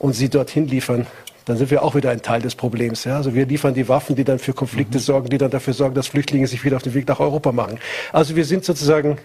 [0.00, 1.06] und sie dorthin liefern,
[1.50, 3.04] dann sind wir auch wieder ein Teil des Problems.
[3.04, 3.16] Ja?
[3.16, 5.02] Also wir liefern die Waffen, die dann für Konflikte mhm.
[5.02, 7.78] sorgen, die dann dafür sorgen, dass Flüchtlinge sich wieder auf den Weg nach Europa machen.
[8.12, 9.18] Also wir sind sozusagen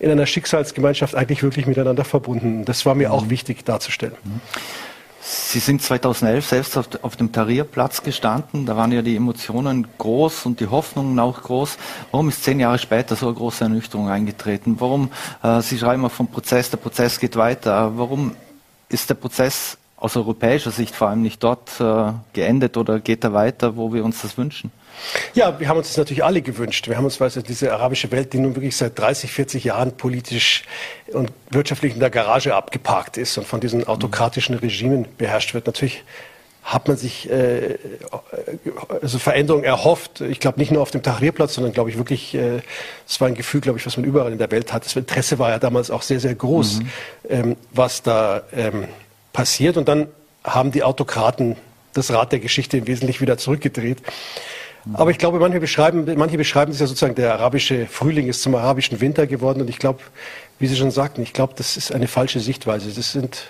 [0.00, 2.64] in einer Schicksalsgemeinschaft eigentlich wirklich miteinander verbunden.
[2.64, 3.14] Das war mir mhm.
[3.14, 4.14] auch wichtig darzustellen.
[4.24, 4.40] Mhm.
[5.24, 8.66] Sie sind 2011 selbst auf, auf, dem Tarierplatz gestanden.
[8.66, 11.78] Da waren ja die Emotionen groß und die Hoffnungen auch groß.
[12.10, 14.76] Warum ist zehn Jahre später so eine große Ernüchterung eingetreten?
[14.80, 15.12] Warum,
[15.44, 17.92] äh, Sie schreiben auch vom Prozess, der Prozess geht weiter.
[17.96, 18.34] Warum
[18.88, 23.32] ist der Prozess aus europäischer Sicht vor allem nicht dort äh, geendet oder geht er
[23.32, 24.72] weiter, wo wir uns das wünschen?
[25.32, 26.88] Ja, wir haben uns das natürlich alle gewünscht.
[26.88, 30.64] Wir haben uns, du, diese arabische Welt, die nun wirklich seit 30, 40 Jahren politisch
[31.12, 36.02] und wirtschaftlich in der Garage abgeparkt ist und von diesen autokratischen Regimen beherrscht wird, natürlich
[36.64, 37.78] hat man sich äh,
[39.00, 40.20] also Veränderungen erhofft.
[40.20, 42.60] Ich glaube nicht nur auf dem Tahrirplatz, sondern glaube ich wirklich, äh,
[43.06, 44.84] es äh, war ein Gefühl, glaube ich, was man überall in der Welt hat.
[44.84, 46.88] Das Interesse war ja damals auch sehr, sehr groß, mhm.
[47.28, 48.88] ähm, was da ähm,
[49.32, 49.76] passiert.
[49.76, 50.08] Und dann
[50.44, 51.56] haben die Autokraten
[51.92, 53.98] das Rad der Geschichte im Wesentlichen wieder zurückgedreht.
[54.94, 58.54] Aber ich glaube, manche beschreiben, manche beschreiben es ja sozusagen, der arabische Frühling ist zum
[58.54, 59.60] arabischen Winter geworden.
[59.60, 60.00] Und ich glaube,
[60.58, 62.90] wie Sie schon sagten, ich glaube, das ist eine falsche Sichtweise.
[62.92, 63.46] Das sind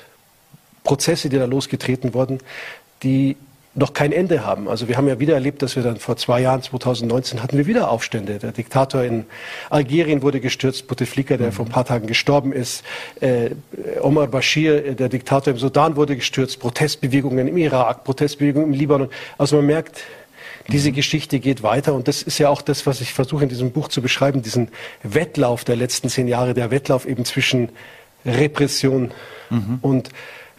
[0.85, 2.39] Prozesse, die da losgetreten wurden,
[3.03, 3.37] die
[3.75, 4.69] noch kein Ende haben.
[4.69, 7.67] Also wir haben ja wieder erlebt, dass wir dann vor zwei Jahren, 2019, hatten wir
[7.67, 8.39] wieder Aufstände.
[8.39, 9.25] Der Diktator in
[9.71, 11.53] Algerien wurde gestürzt, Bouteflika, der mhm.
[11.53, 12.85] vor ein paar Tagen gestorben ist.
[13.21, 13.51] Äh,
[14.03, 16.61] Omar Bashir, der Diktator im Sudan, wurde gestürzt.
[16.61, 19.09] Protestbewegungen im Irak, Protestbewegungen im Libanon.
[19.39, 20.03] Also man merkt,
[20.69, 23.73] diese Geschichte geht weiter und das ist ja auch das, was ich versuche in diesem
[23.73, 24.69] Buch zu beschreiben, diesen
[25.03, 27.71] Wettlauf der letzten zehn Jahre, der Wettlauf eben zwischen
[28.25, 29.11] Repression
[29.51, 29.79] mhm.
[29.81, 30.11] und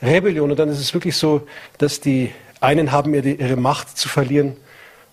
[0.02, 0.52] Rebellion.
[0.52, 1.48] Und dann ist es wirklich so,
[1.78, 2.32] dass die
[2.64, 4.58] einen haben ihre Macht zu verlieren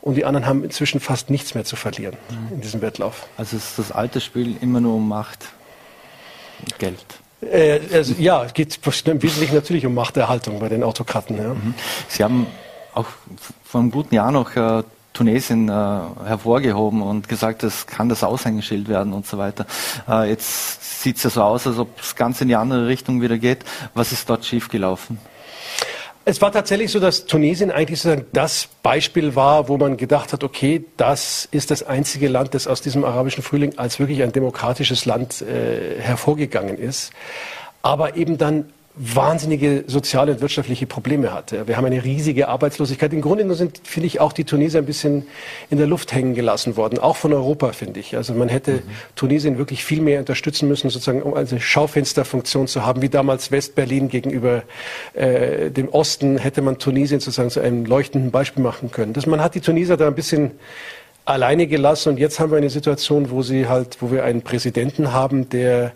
[0.00, 2.56] und die anderen haben inzwischen fast nichts mehr zu verlieren mhm.
[2.56, 3.26] in diesem Wettlauf.
[3.36, 5.48] Also es ist das alte Spiel immer nur um Macht
[6.60, 7.04] und Geld.
[7.42, 11.36] Äh, also, ja, es geht im Wesentlichen natürlich um Machterhaltung bei den Autokraten.
[11.36, 11.54] Ja.
[11.54, 11.74] Mhm.
[12.08, 12.46] Sie haben
[12.94, 13.06] auch
[13.64, 14.82] vor einem guten Jahr noch äh,
[15.12, 19.66] Tunesien äh, hervorgehoben und gesagt, das kann das Aushängeschild werden und so weiter.
[20.08, 23.20] Äh, jetzt sieht es ja so aus, als ob es ganz in die andere Richtung
[23.20, 23.64] wieder geht.
[23.94, 25.18] Was ist dort schiefgelaufen?
[26.26, 30.44] Es war tatsächlich so, dass Tunesien eigentlich sozusagen das Beispiel war, wo man gedacht hat,
[30.44, 35.06] okay, das ist das einzige Land, das aus diesem arabischen Frühling als wirklich ein demokratisches
[35.06, 37.12] Land äh, hervorgegangen ist.
[37.83, 38.70] Aber eben dann
[39.02, 41.52] wahnsinnige soziale und wirtschaftliche Probleme hat.
[41.66, 43.14] Wir haben eine riesige Arbeitslosigkeit.
[43.14, 45.26] Im Grunde sind, finde ich, auch die Tunesier ein bisschen
[45.70, 48.14] in der Luft hängen gelassen worden, auch von Europa, finde ich.
[48.14, 48.82] Also man hätte mhm.
[49.16, 54.10] Tunesien wirklich viel mehr unterstützen müssen, sozusagen, um eine Schaufensterfunktion zu haben, wie damals Westberlin
[54.10, 54.64] gegenüber
[55.14, 59.14] äh, dem Osten, hätte man Tunesien sozusagen zu einem leuchtenden Beispiel machen können.
[59.14, 60.50] Das, man hat die Tunesier da ein bisschen
[61.24, 65.14] alleine gelassen und jetzt haben wir eine Situation, wo sie halt, wo wir einen Präsidenten
[65.14, 65.92] haben, der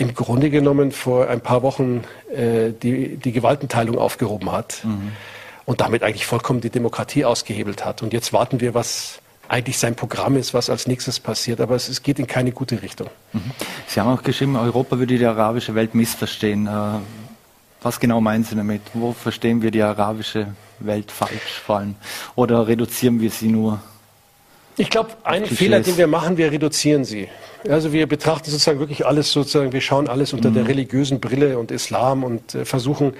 [0.00, 5.12] im Grunde genommen vor ein paar Wochen äh, die, die Gewaltenteilung aufgehoben hat mhm.
[5.66, 8.02] und damit eigentlich vollkommen die Demokratie ausgehebelt hat.
[8.02, 11.60] Und jetzt warten wir, was eigentlich sein Programm ist, was als nächstes passiert.
[11.60, 13.08] Aber es, es geht in keine gute Richtung.
[13.34, 13.50] Mhm.
[13.88, 16.66] Sie haben auch geschrieben, Europa würde die arabische Welt missverstehen.
[16.66, 16.70] Äh,
[17.82, 18.80] was genau meinen Sie damit?
[18.94, 20.46] Wo verstehen wir die arabische
[20.78, 21.94] Welt falsch vor allem?
[22.36, 23.82] Oder reduzieren wir sie nur
[24.80, 27.28] Ich glaube, einen Fehler, den wir machen, wir reduzieren sie.
[27.68, 30.54] Also wir betrachten sozusagen wirklich alles sozusagen, wir schauen alles unter mhm.
[30.54, 33.12] der religiösen Brille und Islam und äh, versuchen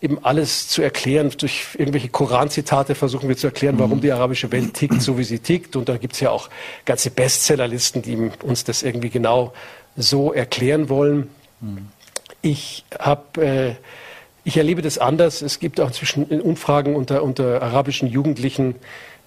[0.00, 1.30] eben alles zu erklären.
[1.38, 4.02] Durch irgendwelche Koranzitate versuchen wir zu erklären, warum mhm.
[4.02, 5.76] die arabische Welt tickt, so wie sie tickt.
[5.76, 6.50] Und da gibt es ja auch
[6.84, 9.52] ganze Bestsellerlisten, die uns das irgendwie genau
[9.96, 11.30] so erklären wollen.
[11.60, 11.86] Mhm.
[12.42, 13.74] Ich habe äh,
[14.42, 15.42] ich erlebe das anders.
[15.42, 18.76] Es gibt auch inzwischen Umfragen unter, unter arabischen Jugendlichen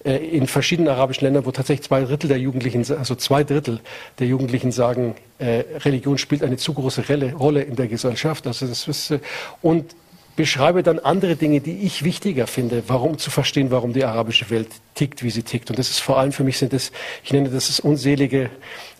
[0.04, 3.80] in verschiedenen arabischen Ländern, wo tatsächlich zwei Drittel der Jugendlichen, also zwei Drittel
[4.18, 8.46] der Jugendlichen sagen, äh, Religion spielt eine zu große Rolle in der Gesellschaft.
[8.46, 9.20] Also das ist, äh,
[9.60, 9.94] und
[10.36, 14.68] beschreibe dann andere Dinge, die ich wichtiger finde, warum zu verstehen, warum die arabische Welt
[14.94, 15.68] tickt, wie sie tickt.
[15.68, 18.48] Und das ist vor allem für mich sind das, ich nenne das das unselige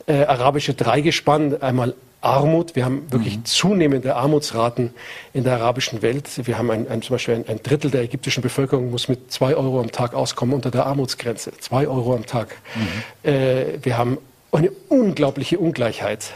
[0.06, 1.62] äh, arabische Dreigespann.
[1.62, 2.76] Einmal Armut.
[2.76, 3.44] Wir haben wirklich mhm.
[3.44, 4.92] zunehmende Armutsraten
[5.32, 6.28] in der arabischen Welt.
[6.46, 9.54] Wir haben ein, ein, zum Beispiel ein, ein, Drittel der ägyptischen Bevölkerung muss mit zwei
[9.54, 11.52] Euro am Tag auskommen unter der Armutsgrenze.
[11.58, 12.56] Zwei Euro am Tag.
[12.74, 13.30] Mhm.
[13.30, 14.18] Äh, wir haben
[14.52, 16.32] eine unglaubliche Ungleichheit.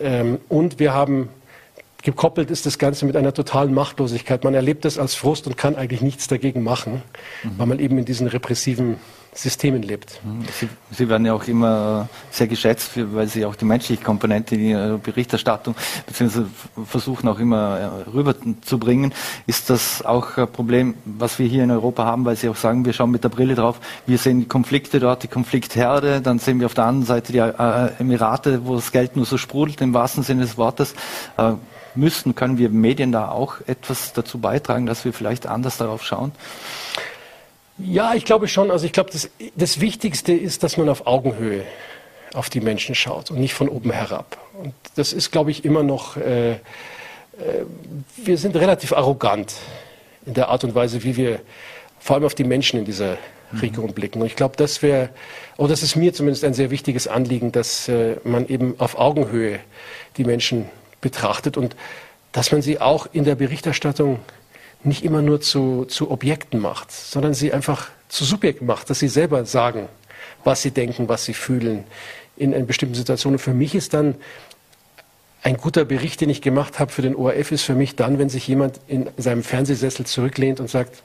[0.00, 1.28] Ähm, und wir haben
[2.02, 4.44] gekoppelt ist das Ganze mit einer totalen Machtlosigkeit.
[4.44, 7.02] Man erlebt das als Frust und kann eigentlich nichts dagegen machen,
[7.42, 7.50] mhm.
[7.56, 8.96] weil man eben in diesen repressiven
[9.34, 10.20] Systemen lebt.
[10.24, 10.44] Mhm.
[10.52, 14.60] Sie, Sie, werden ja auch immer sehr geschätzt, weil Sie auch die menschliche Komponente in
[14.60, 15.74] Ihrer Berichterstattung
[16.06, 16.48] beziehungsweise
[16.84, 19.14] versuchen auch immer rüberzubringen.
[19.46, 22.84] Ist das auch ein Problem, was wir hier in Europa haben, weil Sie auch sagen,
[22.84, 26.60] wir schauen mit der Brille drauf, wir sehen die Konflikte dort, die Konfliktherde, dann sehen
[26.60, 29.94] wir auf der anderen Seite die äh, Emirate, wo das Geld nur so sprudelt, im
[29.94, 30.94] wahrsten Sinne des Wortes.
[31.94, 36.32] Müssten, können wir Medien da auch etwas dazu beitragen, dass wir vielleicht anders darauf schauen?
[37.78, 38.70] Ja, ich glaube schon.
[38.70, 41.64] Also ich glaube, das, das Wichtigste ist, dass man auf Augenhöhe
[42.34, 44.38] auf die Menschen schaut und nicht von oben herab.
[44.62, 46.58] Und das ist, glaube ich, immer noch, äh, äh,
[48.16, 49.54] wir sind relativ arrogant
[50.24, 51.40] in der Art und Weise, wie wir
[51.98, 53.18] vor allem auf die Menschen in dieser
[53.60, 53.94] Region mhm.
[53.94, 54.20] blicken.
[54.20, 55.10] Und ich glaube, das wäre,
[55.56, 59.60] oder das ist mir zumindest ein sehr wichtiges Anliegen, dass äh, man eben auf Augenhöhe
[60.16, 60.66] die Menschen
[61.02, 61.76] betrachtet und
[62.32, 64.20] dass man sie auch in der Berichterstattung
[64.84, 69.08] nicht immer nur zu, zu Objekten macht, sondern sie einfach zu Subjekten macht, dass sie
[69.08, 69.88] selber sagen,
[70.44, 71.84] was sie denken, was sie fühlen
[72.36, 73.38] in, in bestimmten Situationen.
[73.38, 74.16] Für mich ist dann
[75.42, 78.28] ein guter Bericht, den ich gemacht habe für den ORF, ist für mich dann, wenn
[78.28, 81.02] sich jemand in seinem Fernsehsessel zurücklehnt und sagt,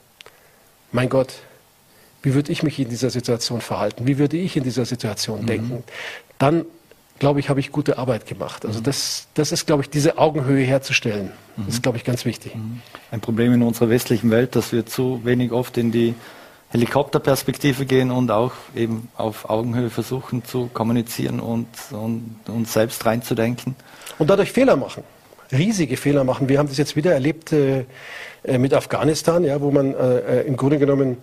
[0.91, 1.33] mein Gott,
[2.23, 4.07] wie würde ich mich in dieser Situation verhalten?
[4.07, 5.47] Wie würde ich in dieser Situation mhm.
[5.47, 5.83] denken?
[6.39, 6.65] Dann
[7.19, 8.65] glaube ich, habe ich gute Arbeit gemacht.
[8.65, 11.67] Also das, das ist, glaube ich, diese Augenhöhe herzustellen, mhm.
[11.67, 12.56] ist, glaube ich, ganz wichtig.
[12.56, 12.82] Mhm.
[13.12, 16.15] Ein Problem in unserer westlichen Welt, dass wir zu wenig oft in die
[16.69, 23.75] Helikopterperspektive gehen und auch eben auf Augenhöhe versuchen zu kommunizieren und, und uns selbst reinzudenken.
[24.19, 25.03] Und dadurch Fehler machen,
[25.51, 26.49] riesige Fehler machen.
[26.49, 27.86] Wir haben das jetzt wieder erlebt äh,
[28.43, 31.17] äh mit Afghanistan, ja, wo man äh, äh im Grunde genommen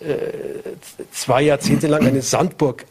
[0.00, 0.14] äh,
[1.12, 2.86] zwei Jahrzehnte lang eine Sandburg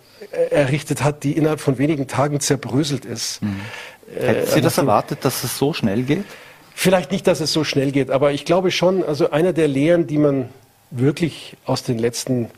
[0.51, 3.41] errichtet hat, die innerhalb von wenigen Tagen zerbröselt ist.
[3.41, 3.61] Mhm.
[4.15, 6.25] Hätten Sie das erwartet, dass es so schnell geht?
[6.73, 10.07] Vielleicht nicht, dass es so schnell geht, aber ich glaube schon, also einer der Lehren,
[10.07, 10.49] die man
[10.91, 12.49] wirklich aus den letzten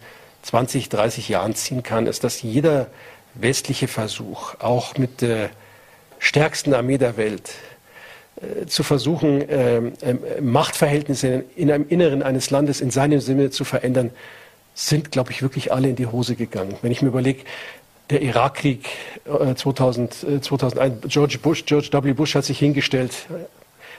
[0.44, 2.88] 20, 30 Jahren ziehen kann, ist, dass jeder
[3.34, 5.50] westliche Versuch, auch mit der
[6.20, 7.52] stärksten Armee der Welt,
[8.42, 13.64] äh, zu versuchen, äh, äh, Machtverhältnisse in einem Inneren eines Landes in seinem Sinne zu
[13.64, 14.12] verändern,
[14.74, 16.76] sind, glaube ich, wirklich alle in die Hose gegangen.
[16.82, 17.44] Wenn ich mir überlege,
[18.10, 18.88] der Irakkrieg
[19.26, 22.14] äh, 2000, äh, 2001, George Bush, George W.
[22.14, 23.46] Bush hat sich hingestellt äh,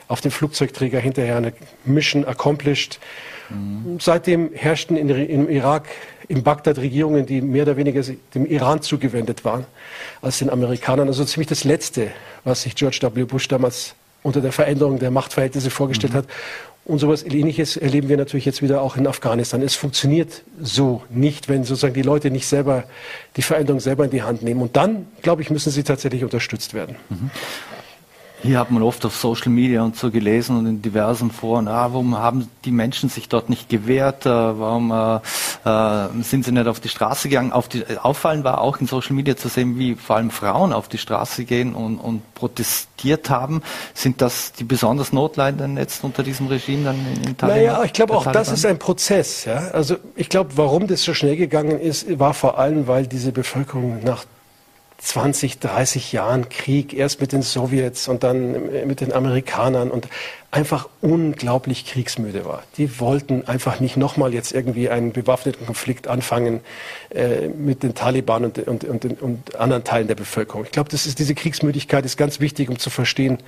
[0.09, 1.53] auf dem Flugzeugträger hinterher eine
[1.85, 3.01] Mission accomplished.
[3.49, 3.99] Mhm.
[4.01, 5.89] Seitdem herrschten in, im Irak,
[6.29, 8.03] in Bagdad Regierungen, die mehr oder weniger
[8.35, 9.65] dem Iran zugewendet waren
[10.21, 11.09] als den Amerikanern.
[11.09, 12.11] Also ziemlich das Letzte,
[12.45, 13.25] was sich George W.
[13.25, 16.19] Bush damals unter der Veränderung der Machtverhältnisse vorgestellt mhm.
[16.19, 16.27] hat.
[16.85, 19.63] Und sowas Ähnliches erleben wir natürlich jetzt wieder auch in Afghanistan.
[19.63, 22.85] Es funktioniert so nicht, wenn sozusagen die Leute nicht selber
[23.37, 24.61] die Veränderung selber in die Hand nehmen.
[24.63, 26.97] Und dann, glaube ich, müssen sie tatsächlich unterstützt werden.
[27.09, 27.31] Mhm.
[28.43, 31.93] Hier hat man oft auf Social Media und so gelesen und in diversen Foren, ah,
[31.93, 35.21] warum haben die Menschen sich dort nicht gewehrt, äh, warum äh,
[35.65, 37.53] äh, sind sie nicht auf die Straße gegangen.
[37.53, 40.89] Auf die, auffallend war auch in Social Media zu sehen, wie vor allem Frauen auf
[40.89, 43.63] die Straße gehen und, und protestiert haben.
[43.95, 47.49] Sind das die besonders Notleidenden jetzt unter diesem Regime dann in, Taliban?
[47.49, 48.45] Naja, ich glaube auch, Taliban?
[48.45, 49.45] das ist ein Prozess.
[49.45, 49.69] Ja?
[49.73, 54.03] Also ich glaube, warum das so schnell gegangen ist, war vor allem, weil diese Bevölkerung
[54.03, 54.25] nach
[55.03, 59.91] 20, 30 Jahren Krieg, erst mit den Sowjets und dann mit den Amerikanern.
[59.91, 60.09] Und
[60.53, 62.63] einfach unglaublich kriegsmüde war.
[62.77, 66.61] Die wollten einfach nicht nochmal jetzt irgendwie einen bewaffneten Konflikt anfangen
[67.09, 70.65] äh, mit den Taliban und, und, und, und, anderen Teilen der Bevölkerung.
[70.67, 73.39] Ich glaube, das ist, diese Kriegsmüdigkeit ist ganz wichtig, um zu verstehen,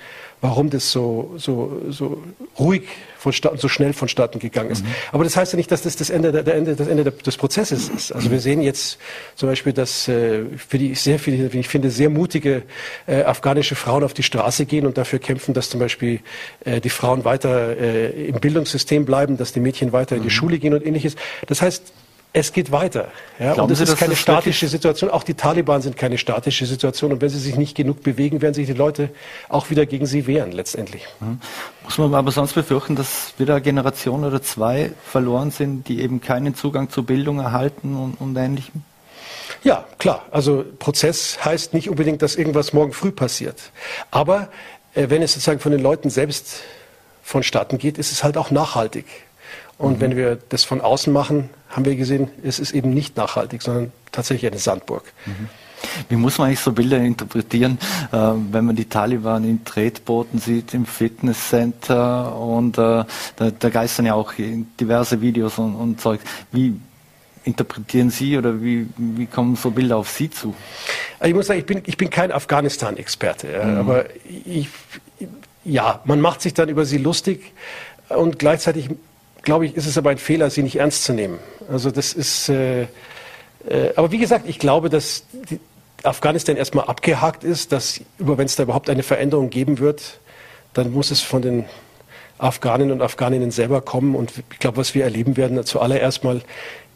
[0.41, 2.23] warum das so, so, so
[2.59, 2.85] ruhig
[3.19, 4.85] vonstatten, so schnell vonstatten gegangen ist.
[4.85, 4.89] Mhm.
[5.13, 7.89] Aber das heißt ja nicht, dass das das Ende, der, Ende, das Ende des Prozesses
[7.89, 8.13] ist.
[8.13, 8.99] Also wir sehen jetzt
[9.35, 12.63] zum Beispiel, dass äh, für die sehr viele, wie ich finde, sehr mutige
[13.07, 16.21] äh, afghanische Frauen auf die Straße gehen und dafür kämpfen, dass zum Beispiel
[16.67, 20.33] äh, die Frauen weiter äh, im Bildungssystem bleiben, dass die Mädchen weiter in die mhm.
[20.33, 21.17] Schule gehen und ähnliches.
[21.47, 21.93] Das heißt,
[22.37, 23.09] es geht weiter.
[23.39, 25.09] Ja, und es ist keine statische Situation.
[25.09, 27.13] Auch die Taliban sind keine statische Situation.
[27.13, 29.11] Und wenn sie sich nicht genug bewegen, werden sich die Leute
[29.49, 31.07] auch wieder gegen sie wehren, letztendlich.
[31.21, 31.39] Mhm.
[31.85, 36.21] Muss man aber sonst befürchten, dass wieder eine Generation oder zwei verloren sind, die eben
[36.21, 38.83] keinen Zugang zur Bildung erhalten und, und Ähnlichem?
[39.63, 40.27] Ja, klar.
[40.33, 43.71] Also Prozess heißt nicht unbedingt, dass irgendwas morgen früh passiert.
[44.11, 44.49] Aber
[44.95, 46.63] äh, wenn es sozusagen von den Leuten selbst
[47.25, 49.07] vonstatten geht, ist es halt auch nachhaltig.
[49.79, 50.01] Und mhm.
[50.01, 53.91] wenn wir das von außen machen, haben wir gesehen, es ist eben nicht nachhaltig, sondern
[54.13, 55.03] tatsächlich eine Sandburg.
[55.27, 55.49] Mhm.
[56.09, 57.79] Wie muss man eigentlich so Bilder interpretieren,
[58.13, 63.05] äh, wenn man die Taliban in Tretbooten sieht, im Fitnesscenter und äh,
[63.37, 64.33] da, da, geistern ja auch
[64.81, 66.21] diverse Videos und, und Zeug.
[66.53, 66.81] Wie
[67.45, 70.55] interpretieren Sie oder wie, wie kommen so Bilder auf Sie zu?
[71.23, 73.79] Ich muss sagen, ich bin, ich bin kein Afghanistan-Experte, mhm.
[73.79, 74.07] aber
[74.47, 74.69] ich,
[75.65, 77.53] ja, man macht sich dann über sie lustig
[78.09, 78.91] und gleichzeitig
[79.43, 81.39] glaube ich, ist es aber ein Fehler, sie nicht ernst zu nehmen.
[81.71, 82.87] Also das ist, äh, äh,
[83.95, 85.25] aber wie gesagt, ich glaube, dass
[86.03, 90.19] Afghanistan erstmal abgehakt ist, dass wenn es da überhaupt eine Veränderung geben wird,
[90.73, 91.65] dann muss es von den
[92.39, 94.15] Afghanen und Afghaninnen selber kommen.
[94.15, 96.43] Und ich glaube, was wir erleben werden, zuallererst mal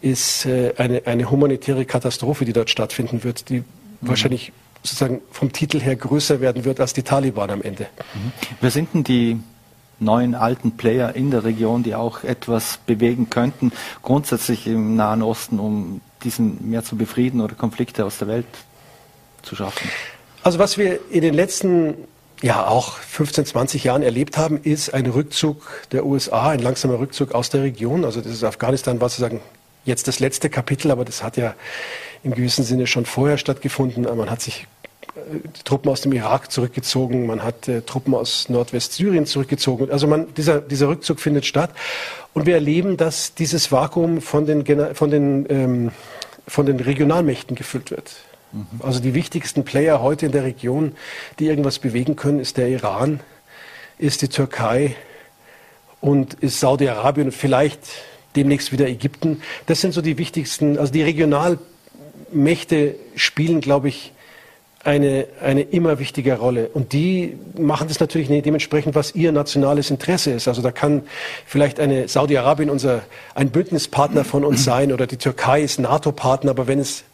[0.00, 3.64] ist äh, eine, eine humanitäre Katastrophe, die dort stattfinden wird, die mhm.
[4.00, 4.52] wahrscheinlich
[4.83, 7.87] sozusagen vom Titel her größer werden wird als die Taliban am Ende.
[8.14, 8.33] Mhm.
[8.61, 9.41] Wer sind denn die
[10.01, 15.59] neuen alten Player in der Region, die auch etwas bewegen könnten, grundsätzlich im Nahen Osten,
[15.59, 18.47] um diesen mehr zu befrieden oder Konflikte aus der Welt
[19.43, 19.91] zu schaffen?
[20.43, 21.95] Also was wir in den letzten
[22.43, 27.35] ja auch 15, 20 Jahren erlebt haben, ist ein Rückzug der USA, ein langsamer Rückzug
[27.35, 28.05] aus der Region.
[28.05, 29.41] Also das ist Afghanistan war sozusagen
[29.85, 31.55] jetzt das letzte Kapitel, aber das hat ja
[32.29, 34.03] im gewissen Sinne schon vorher stattgefunden.
[34.05, 34.67] Man hat sich
[35.57, 39.91] die Truppen aus dem Irak zurückgezogen, man hat äh, Truppen aus Nordwestsyrien zurückgezogen.
[39.91, 41.71] Also man, dieser, dieser Rückzug findet statt.
[42.35, 44.64] Und wir erleben, dass dieses Vakuum von den,
[44.95, 45.91] von den, ähm,
[46.47, 48.12] von den Regionalmächten gefüllt wird.
[48.53, 48.67] Mhm.
[48.81, 50.93] Also die wichtigsten Player heute in der Region,
[51.38, 53.21] die irgendwas bewegen können, ist der Iran,
[53.99, 54.95] ist die Türkei
[56.01, 57.81] und ist Saudi-Arabien und vielleicht
[58.37, 59.43] demnächst wieder Ägypten.
[59.67, 61.03] Das sind so die wichtigsten, also die
[62.29, 64.12] Regionalmächte spielen, glaube ich,
[64.85, 66.69] eine, eine immer wichtige Rolle.
[66.69, 70.49] Und die machen das natürlich dementsprechend, was ihr nationales Interesse ist.
[70.49, 71.03] Also da kann
[71.47, 73.03] vielleicht eine Saudi-Arabien unser,
[73.35, 76.53] ein Bündnispartner von uns sein oder die Türkei ist NATO-Partner.
[76.53, 77.05] Aber wenn es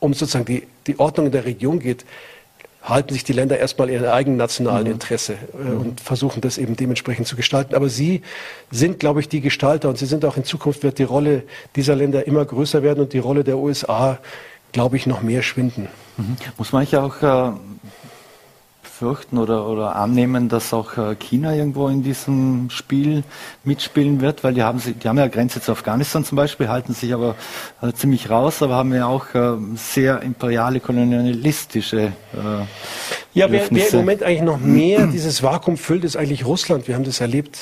[0.00, 2.04] um sozusagen die, die Ordnung in der Region geht,
[2.86, 4.92] halten sich die Länder erstmal ihre eigenen nationalen mhm.
[4.92, 5.80] Interesse äh, mhm.
[5.80, 7.74] und versuchen das eben dementsprechend zu gestalten.
[7.74, 8.22] Aber sie
[8.70, 11.42] sind, glaube ich, die Gestalter und sie sind auch in Zukunft wird die Rolle
[11.74, 14.18] dieser Länder immer größer werden und die Rolle der USA
[14.76, 15.88] glaube ich, noch mehr schwinden.
[16.18, 16.36] Mhm.
[16.58, 17.52] Muss man eigentlich auch äh,
[18.98, 23.24] fürchten oder, oder annehmen, dass auch äh, China irgendwo in diesem Spiel
[23.62, 26.94] mitspielen wird, weil die haben, sie, die haben ja Grenze zu Afghanistan zum Beispiel, halten
[26.94, 27.36] sich aber
[27.82, 32.10] äh, ziemlich raus, aber haben ja auch äh, sehr imperiale, kolonialistische äh,
[33.34, 36.88] Ja, wer, wer, im Moment eigentlich noch mehr dieses Vakuum füllt, ist eigentlich Russland.
[36.88, 37.58] Wir haben das erlebt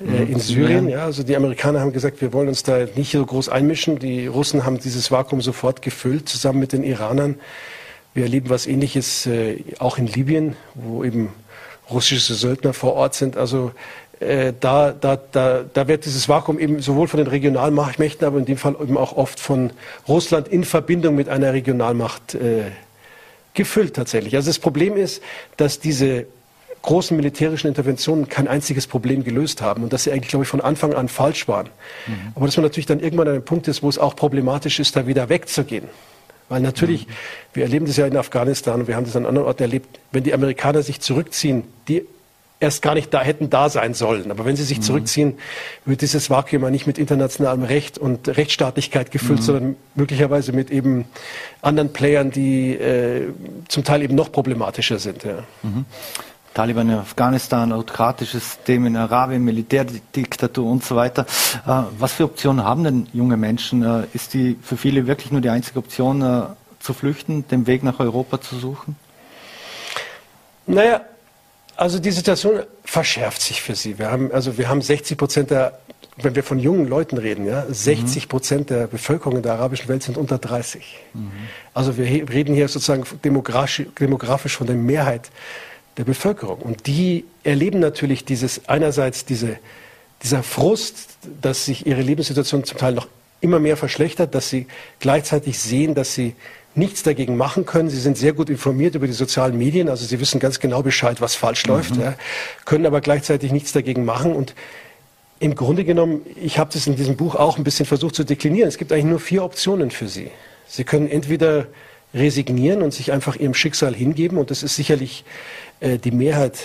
[0.00, 0.88] äh, in Syrien.
[0.88, 3.98] Ja, also die Amerikaner haben gesagt, wir wollen uns da nicht so groß einmischen.
[3.98, 7.36] Die Russen haben dieses Vakuum sofort gefüllt, zusammen mit den Iranern.
[8.16, 11.34] Wir erleben was Ähnliches äh, auch in Libyen, wo eben
[11.90, 13.36] russische Söldner vor Ort sind.
[13.36, 13.72] Also
[14.20, 18.46] äh, da, da, da, da wird dieses Vakuum eben sowohl von den Regionalmachtmächten, aber in
[18.46, 19.70] dem Fall eben auch oft von
[20.08, 22.70] Russland in Verbindung mit einer Regionalmacht äh,
[23.52, 24.34] gefüllt tatsächlich.
[24.34, 25.22] Also das Problem ist,
[25.58, 26.24] dass diese
[26.80, 30.62] großen militärischen Interventionen kein einziges Problem gelöst haben und dass sie eigentlich, glaube ich, von
[30.62, 31.66] Anfang an falsch waren.
[32.06, 32.32] Mhm.
[32.34, 34.96] Aber dass man natürlich dann irgendwann an einem Punkt ist, wo es auch problematisch ist,
[34.96, 35.88] da wieder wegzugehen.
[36.48, 37.12] Weil natürlich, mhm.
[37.54, 40.22] wir erleben das ja in Afghanistan und wir haben das an anderen Orten erlebt, wenn
[40.22, 42.04] die Amerikaner sich zurückziehen, die
[42.58, 44.30] erst gar nicht da hätten da sein sollen.
[44.30, 44.82] Aber wenn sie sich mhm.
[44.82, 45.34] zurückziehen,
[45.84, 49.44] wird dieses Vakuum ja nicht mit internationalem Recht und Rechtsstaatlichkeit gefüllt, mhm.
[49.44, 51.04] sondern möglicherweise mit eben
[51.60, 53.28] anderen Playern, die äh,
[53.68, 55.24] zum Teil eben noch problematischer sind.
[55.24, 55.44] Ja.
[56.56, 56.62] Mhm.
[56.62, 61.26] Taliban in Afghanistan, autokratisches System in Arabien, Militärdiktatur und so weiter.
[61.66, 63.82] Äh, was für Optionen haben denn junge Menschen?
[63.82, 66.42] Äh, ist die für viele wirklich nur die einzige Option, äh,
[66.80, 68.96] zu flüchten, den Weg nach Europa zu suchen?
[70.66, 71.00] Naja,
[71.76, 73.98] Also die Situation verschärft sich für Sie.
[73.98, 75.78] Wir haben, also wir haben 60 Prozent der,
[76.16, 80.02] wenn wir von jungen Leuten reden, ja, 60 Prozent der Bevölkerung in der arabischen Welt
[80.02, 80.96] sind unter 30.
[81.12, 81.30] Mhm.
[81.74, 85.30] Also wir reden hier sozusagen demografisch, demografisch von der Mehrheit
[85.96, 86.58] der Bevölkerung.
[86.58, 89.58] Und die erleben natürlich dieses, einerseits diese,
[90.22, 93.08] dieser Frust, dass sich ihre Lebenssituation zum Teil noch
[93.40, 94.66] immer mehr verschlechtert, dass sie
[94.98, 96.34] gleichzeitig sehen, dass sie
[96.74, 97.88] nichts dagegen machen können.
[97.88, 101.20] Sie sind sehr gut informiert über die sozialen Medien, also sie wissen ganz genau Bescheid,
[101.20, 101.72] was falsch mhm.
[101.72, 102.14] läuft, ja,
[102.64, 104.34] können aber gleichzeitig nichts dagegen machen.
[104.34, 104.54] Und
[105.38, 108.68] im Grunde genommen, ich habe das in diesem Buch auch ein bisschen versucht zu deklinieren.
[108.68, 110.30] Es gibt eigentlich nur vier Optionen für Sie.
[110.66, 111.66] Sie können entweder
[112.16, 115.24] resignieren und sich einfach ihrem Schicksal hingeben, und das ist sicherlich
[115.80, 116.58] äh, die Mehrheit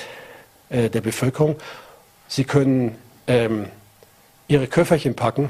[0.69, 1.57] äh, der Bevölkerung.
[2.27, 2.95] Sie können
[3.27, 3.65] ähm,
[4.47, 5.49] ihre Köfferchen packen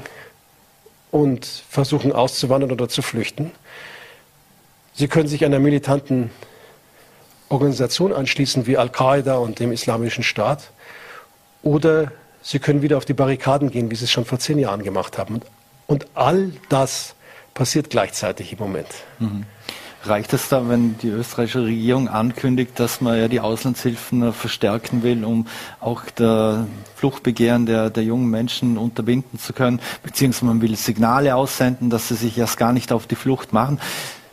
[1.12, 3.52] und versuchen auszuwandern oder zu flüchten.
[4.94, 6.30] Sie können sich einer militanten
[7.48, 10.72] Organisation anschließen wie Al-Qaida und dem Islamischen Staat.
[11.62, 12.12] Oder
[12.44, 15.16] Sie können wieder auf die Barrikaden gehen, wie Sie es schon vor zehn Jahren gemacht
[15.16, 15.40] haben.
[15.86, 17.14] Und all das
[17.54, 18.88] passiert gleichzeitig im Moment.
[19.20, 19.44] Mhm.
[20.04, 25.24] Reicht es da, wenn die österreichische Regierung ankündigt, dass man ja die Auslandshilfen verstärken will,
[25.24, 25.46] um
[25.78, 31.88] auch der Fluchtbegehren der, der jungen Menschen unterbinden zu können, beziehungsweise man will Signale aussenden,
[31.88, 33.78] dass sie sich erst gar nicht auf die Flucht machen?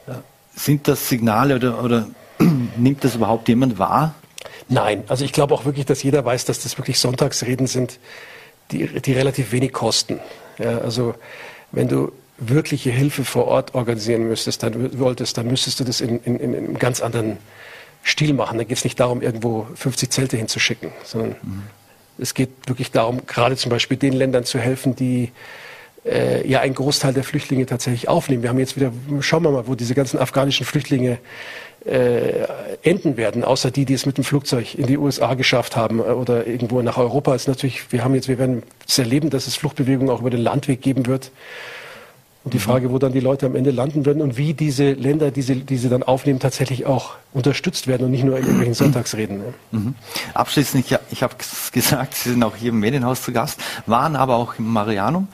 [0.08, 0.14] Äh,
[0.56, 2.08] sind das Signale oder, oder
[2.76, 4.16] nimmt das überhaupt jemand wahr?
[4.70, 8.00] Nein, also ich glaube auch wirklich, dass jeder weiß, dass das wirklich Sonntagsreden sind,
[8.72, 10.20] die, die relativ wenig kosten.
[10.58, 11.14] Ja, also
[11.72, 16.20] wenn du wirkliche Hilfe vor Ort organisieren müsstest, dann wolltest, dann müsstest du das in,
[16.24, 17.38] in, in einem ganz anderen
[18.04, 18.58] Stil machen.
[18.58, 21.64] Da geht es nicht darum, irgendwo 50 Zelte hinzuschicken, sondern mhm.
[22.18, 25.32] es geht wirklich darum, gerade zum Beispiel den Ländern zu helfen, die
[26.06, 28.44] äh, ja einen Großteil der Flüchtlinge tatsächlich aufnehmen.
[28.44, 31.20] Wir haben jetzt wieder, schauen wir mal, wo diese ganzen afghanischen Flüchtlinge
[31.86, 32.46] äh,
[32.84, 36.04] enden werden, außer die, die es mit dem Flugzeug in die USA geschafft haben äh,
[36.04, 37.36] oder irgendwo nach Europa.
[37.36, 40.42] Ist natürlich, wir haben jetzt, wir werden es erleben, dass es Fluchtbewegungen auch über den
[40.42, 41.32] Landweg geben wird.
[42.44, 42.62] Und die mhm.
[42.62, 45.56] Frage, wo dann die Leute am Ende landen würden und wie diese Länder, die sie,
[45.56, 49.40] die sie dann aufnehmen, tatsächlich auch unterstützt werden und nicht nur in irgendwelchen Sonntagsreden.
[49.40, 49.54] Ne?
[49.72, 49.96] Mhm.
[50.34, 51.36] Abschließend, ich, ich habe
[51.72, 55.28] gesagt, Sie sind auch hier im Medienhaus zu Gast, waren aber auch im Marianum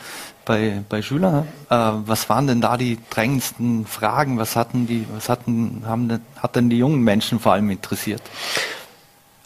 [0.46, 1.48] bei, bei Schülern.
[1.70, 4.38] Äh, was waren denn da die drängendsten Fragen?
[4.38, 8.22] Was hatten die, was hatten, haben, hat denn die jungen Menschen vor allem interessiert?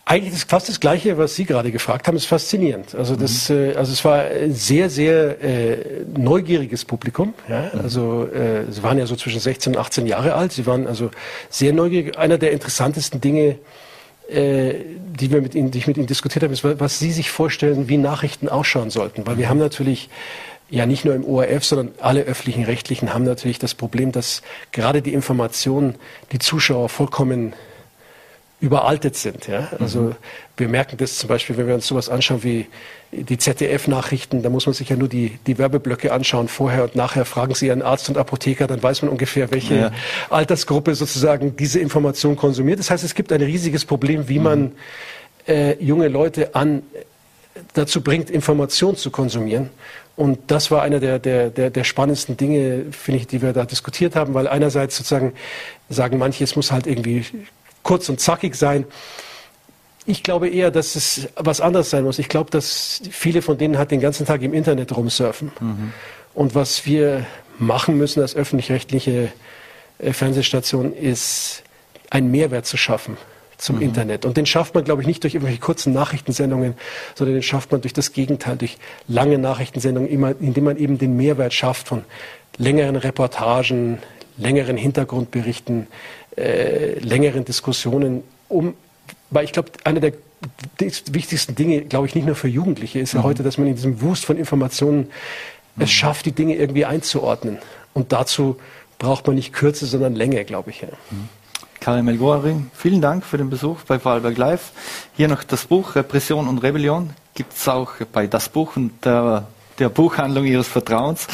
[0.10, 2.95] Eigentlich ist fast das Gleiche, was Sie gerade gefragt haben, ist faszinierend.
[2.95, 3.55] Also das, mhm.
[3.55, 7.36] äh, also es war ein sehr, sehr äh, neugieriges Publikum.
[7.47, 7.70] Ja?
[7.72, 7.80] Mhm.
[7.80, 10.51] Also äh, Sie waren ja so zwischen 16 und 18 Jahre alt.
[10.51, 11.12] Sie waren also
[11.51, 12.18] sehr neugierig.
[12.18, 13.60] Einer der interessantesten Dinge,
[14.30, 14.74] äh,
[15.20, 17.88] die wir mit Ihnen, die ich mit Ihnen diskutiert habe, ist, was Sie sich vorstellen,
[17.88, 19.28] wie Nachrichten ausschauen sollten.
[19.28, 20.10] Weil wir haben natürlich
[20.72, 24.41] ja nicht nur im ORF, sondern alle öffentlichen Rechtlichen haben natürlich das Problem, dass
[24.72, 25.97] gerade die Informationen
[26.32, 27.53] die Zuschauer vollkommen
[28.62, 29.47] überaltet sind.
[29.47, 29.70] Ja?
[29.80, 30.16] Also mhm.
[30.57, 32.68] wir merken das zum Beispiel, wenn wir uns sowas anschauen wie
[33.12, 37.26] die ZDF-Nachrichten, da muss man sich ja nur die, die Werbeblöcke anschauen, vorher und nachher
[37.26, 39.91] fragen Sie einen Arzt und Apotheker, dann weiß man ungefähr, welche ja.
[40.30, 42.80] Altersgruppe sozusagen diese Information konsumiert.
[42.80, 44.43] Das heißt, es gibt ein riesiges Problem, wie mhm.
[44.43, 44.72] man
[45.47, 46.84] äh, junge Leute an
[47.74, 49.70] dazu bringt, Information zu konsumieren.
[50.16, 53.64] Und das war einer der, der, der, der spannendsten Dinge, finde ich, die wir da
[53.64, 55.34] diskutiert haben, weil einerseits sozusagen
[55.89, 57.26] sagen manche, es muss halt irgendwie
[57.84, 58.86] kurz und zackig sein.
[60.06, 62.20] Ich glaube eher, dass es was anderes sein muss.
[62.20, 65.52] Ich glaube, dass viele von denen halt den ganzen Tag im Internet rumsurfen.
[65.60, 65.94] Mhm.
[66.34, 67.26] Und was wir
[67.58, 69.32] machen müssen als öffentlich-rechtliche
[70.00, 71.64] äh, Fernsehstation ist,
[72.10, 73.18] einen Mehrwert zu schaffen
[73.58, 73.84] zum mhm.
[73.84, 74.26] Internet.
[74.26, 76.76] Und den schafft man, glaube ich, nicht durch irgendwelche kurzen Nachrichtensendungen,
[77.16, 78.78] sondern den schafft man durch das Gegenteil, durch
[79.08, 80.10] lange Nachrichtensendungen,
[80.40, 82.04] indem man eben den Mehrwert schafft von
[82.58, 84.00] längeren Reportagen,
[84.38, 85.88] längeren Hintergrundberichten,
[86.38, 88.74] äh, längeren Diskussionen, um,
[89.30, 90.14] weil ich glaube, eine der
[90.80, 93.24] wichtigsten Dinge, glaube ich, nicht nur für Jugendliche, ist ja mhm.
[93.26, 95.10] heute, dass man in diesem Wust von Informationen
[95.76, 95.84] mhm.
[95.84, 97.58] es schafft, die Dinge irgendwie einzuordnen.
[97.94, 98.58] Und dazu
[98.98, 100.82] braucht man nicht Kürze, sondern Länge, glaube ich.
[100.82, 100.88] Ja.
[101.12, 101.30] Mhm.
[101.80, 102.20] Karim El
[102.74, 104.72] vielen Dank für den Besuch bei Vorarlberg Live.
[105.16, 109.48] Hier noch das Buch Repression und Rebellion gibt es auch bei das Buch und der,
[109.80, 111.26] der, Buchhandlung Ihres Vertrauens.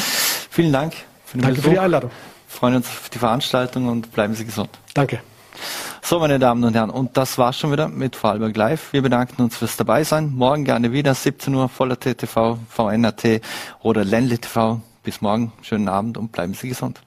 [0.51, 0.93] Vielen Dank
[1.25, 1.69] für den Danke Besuch.
[1.69, 2.11] für die Einladung.
[2.55, 4.69] Wir freuen uns auf die Veranstaltung und bleiben Sie gesund.
[4.93, 5.19] Danke.
[6.01, 8.93] So, meine Damen und Herren, und das war's schon wieder mit Vorarlberg Live.
[8.93, 10.33] Wir bedanken uns fürs Dabeisein.
[10.33, 13.41] Morgen gerne wieder, 17 Uhr, Voller TTV, VNRT
[13.81, 14.79] oder Ländle TV.
[15.03, 17.01] Bis morgen, schönen Abend und bleiben Sie gesund.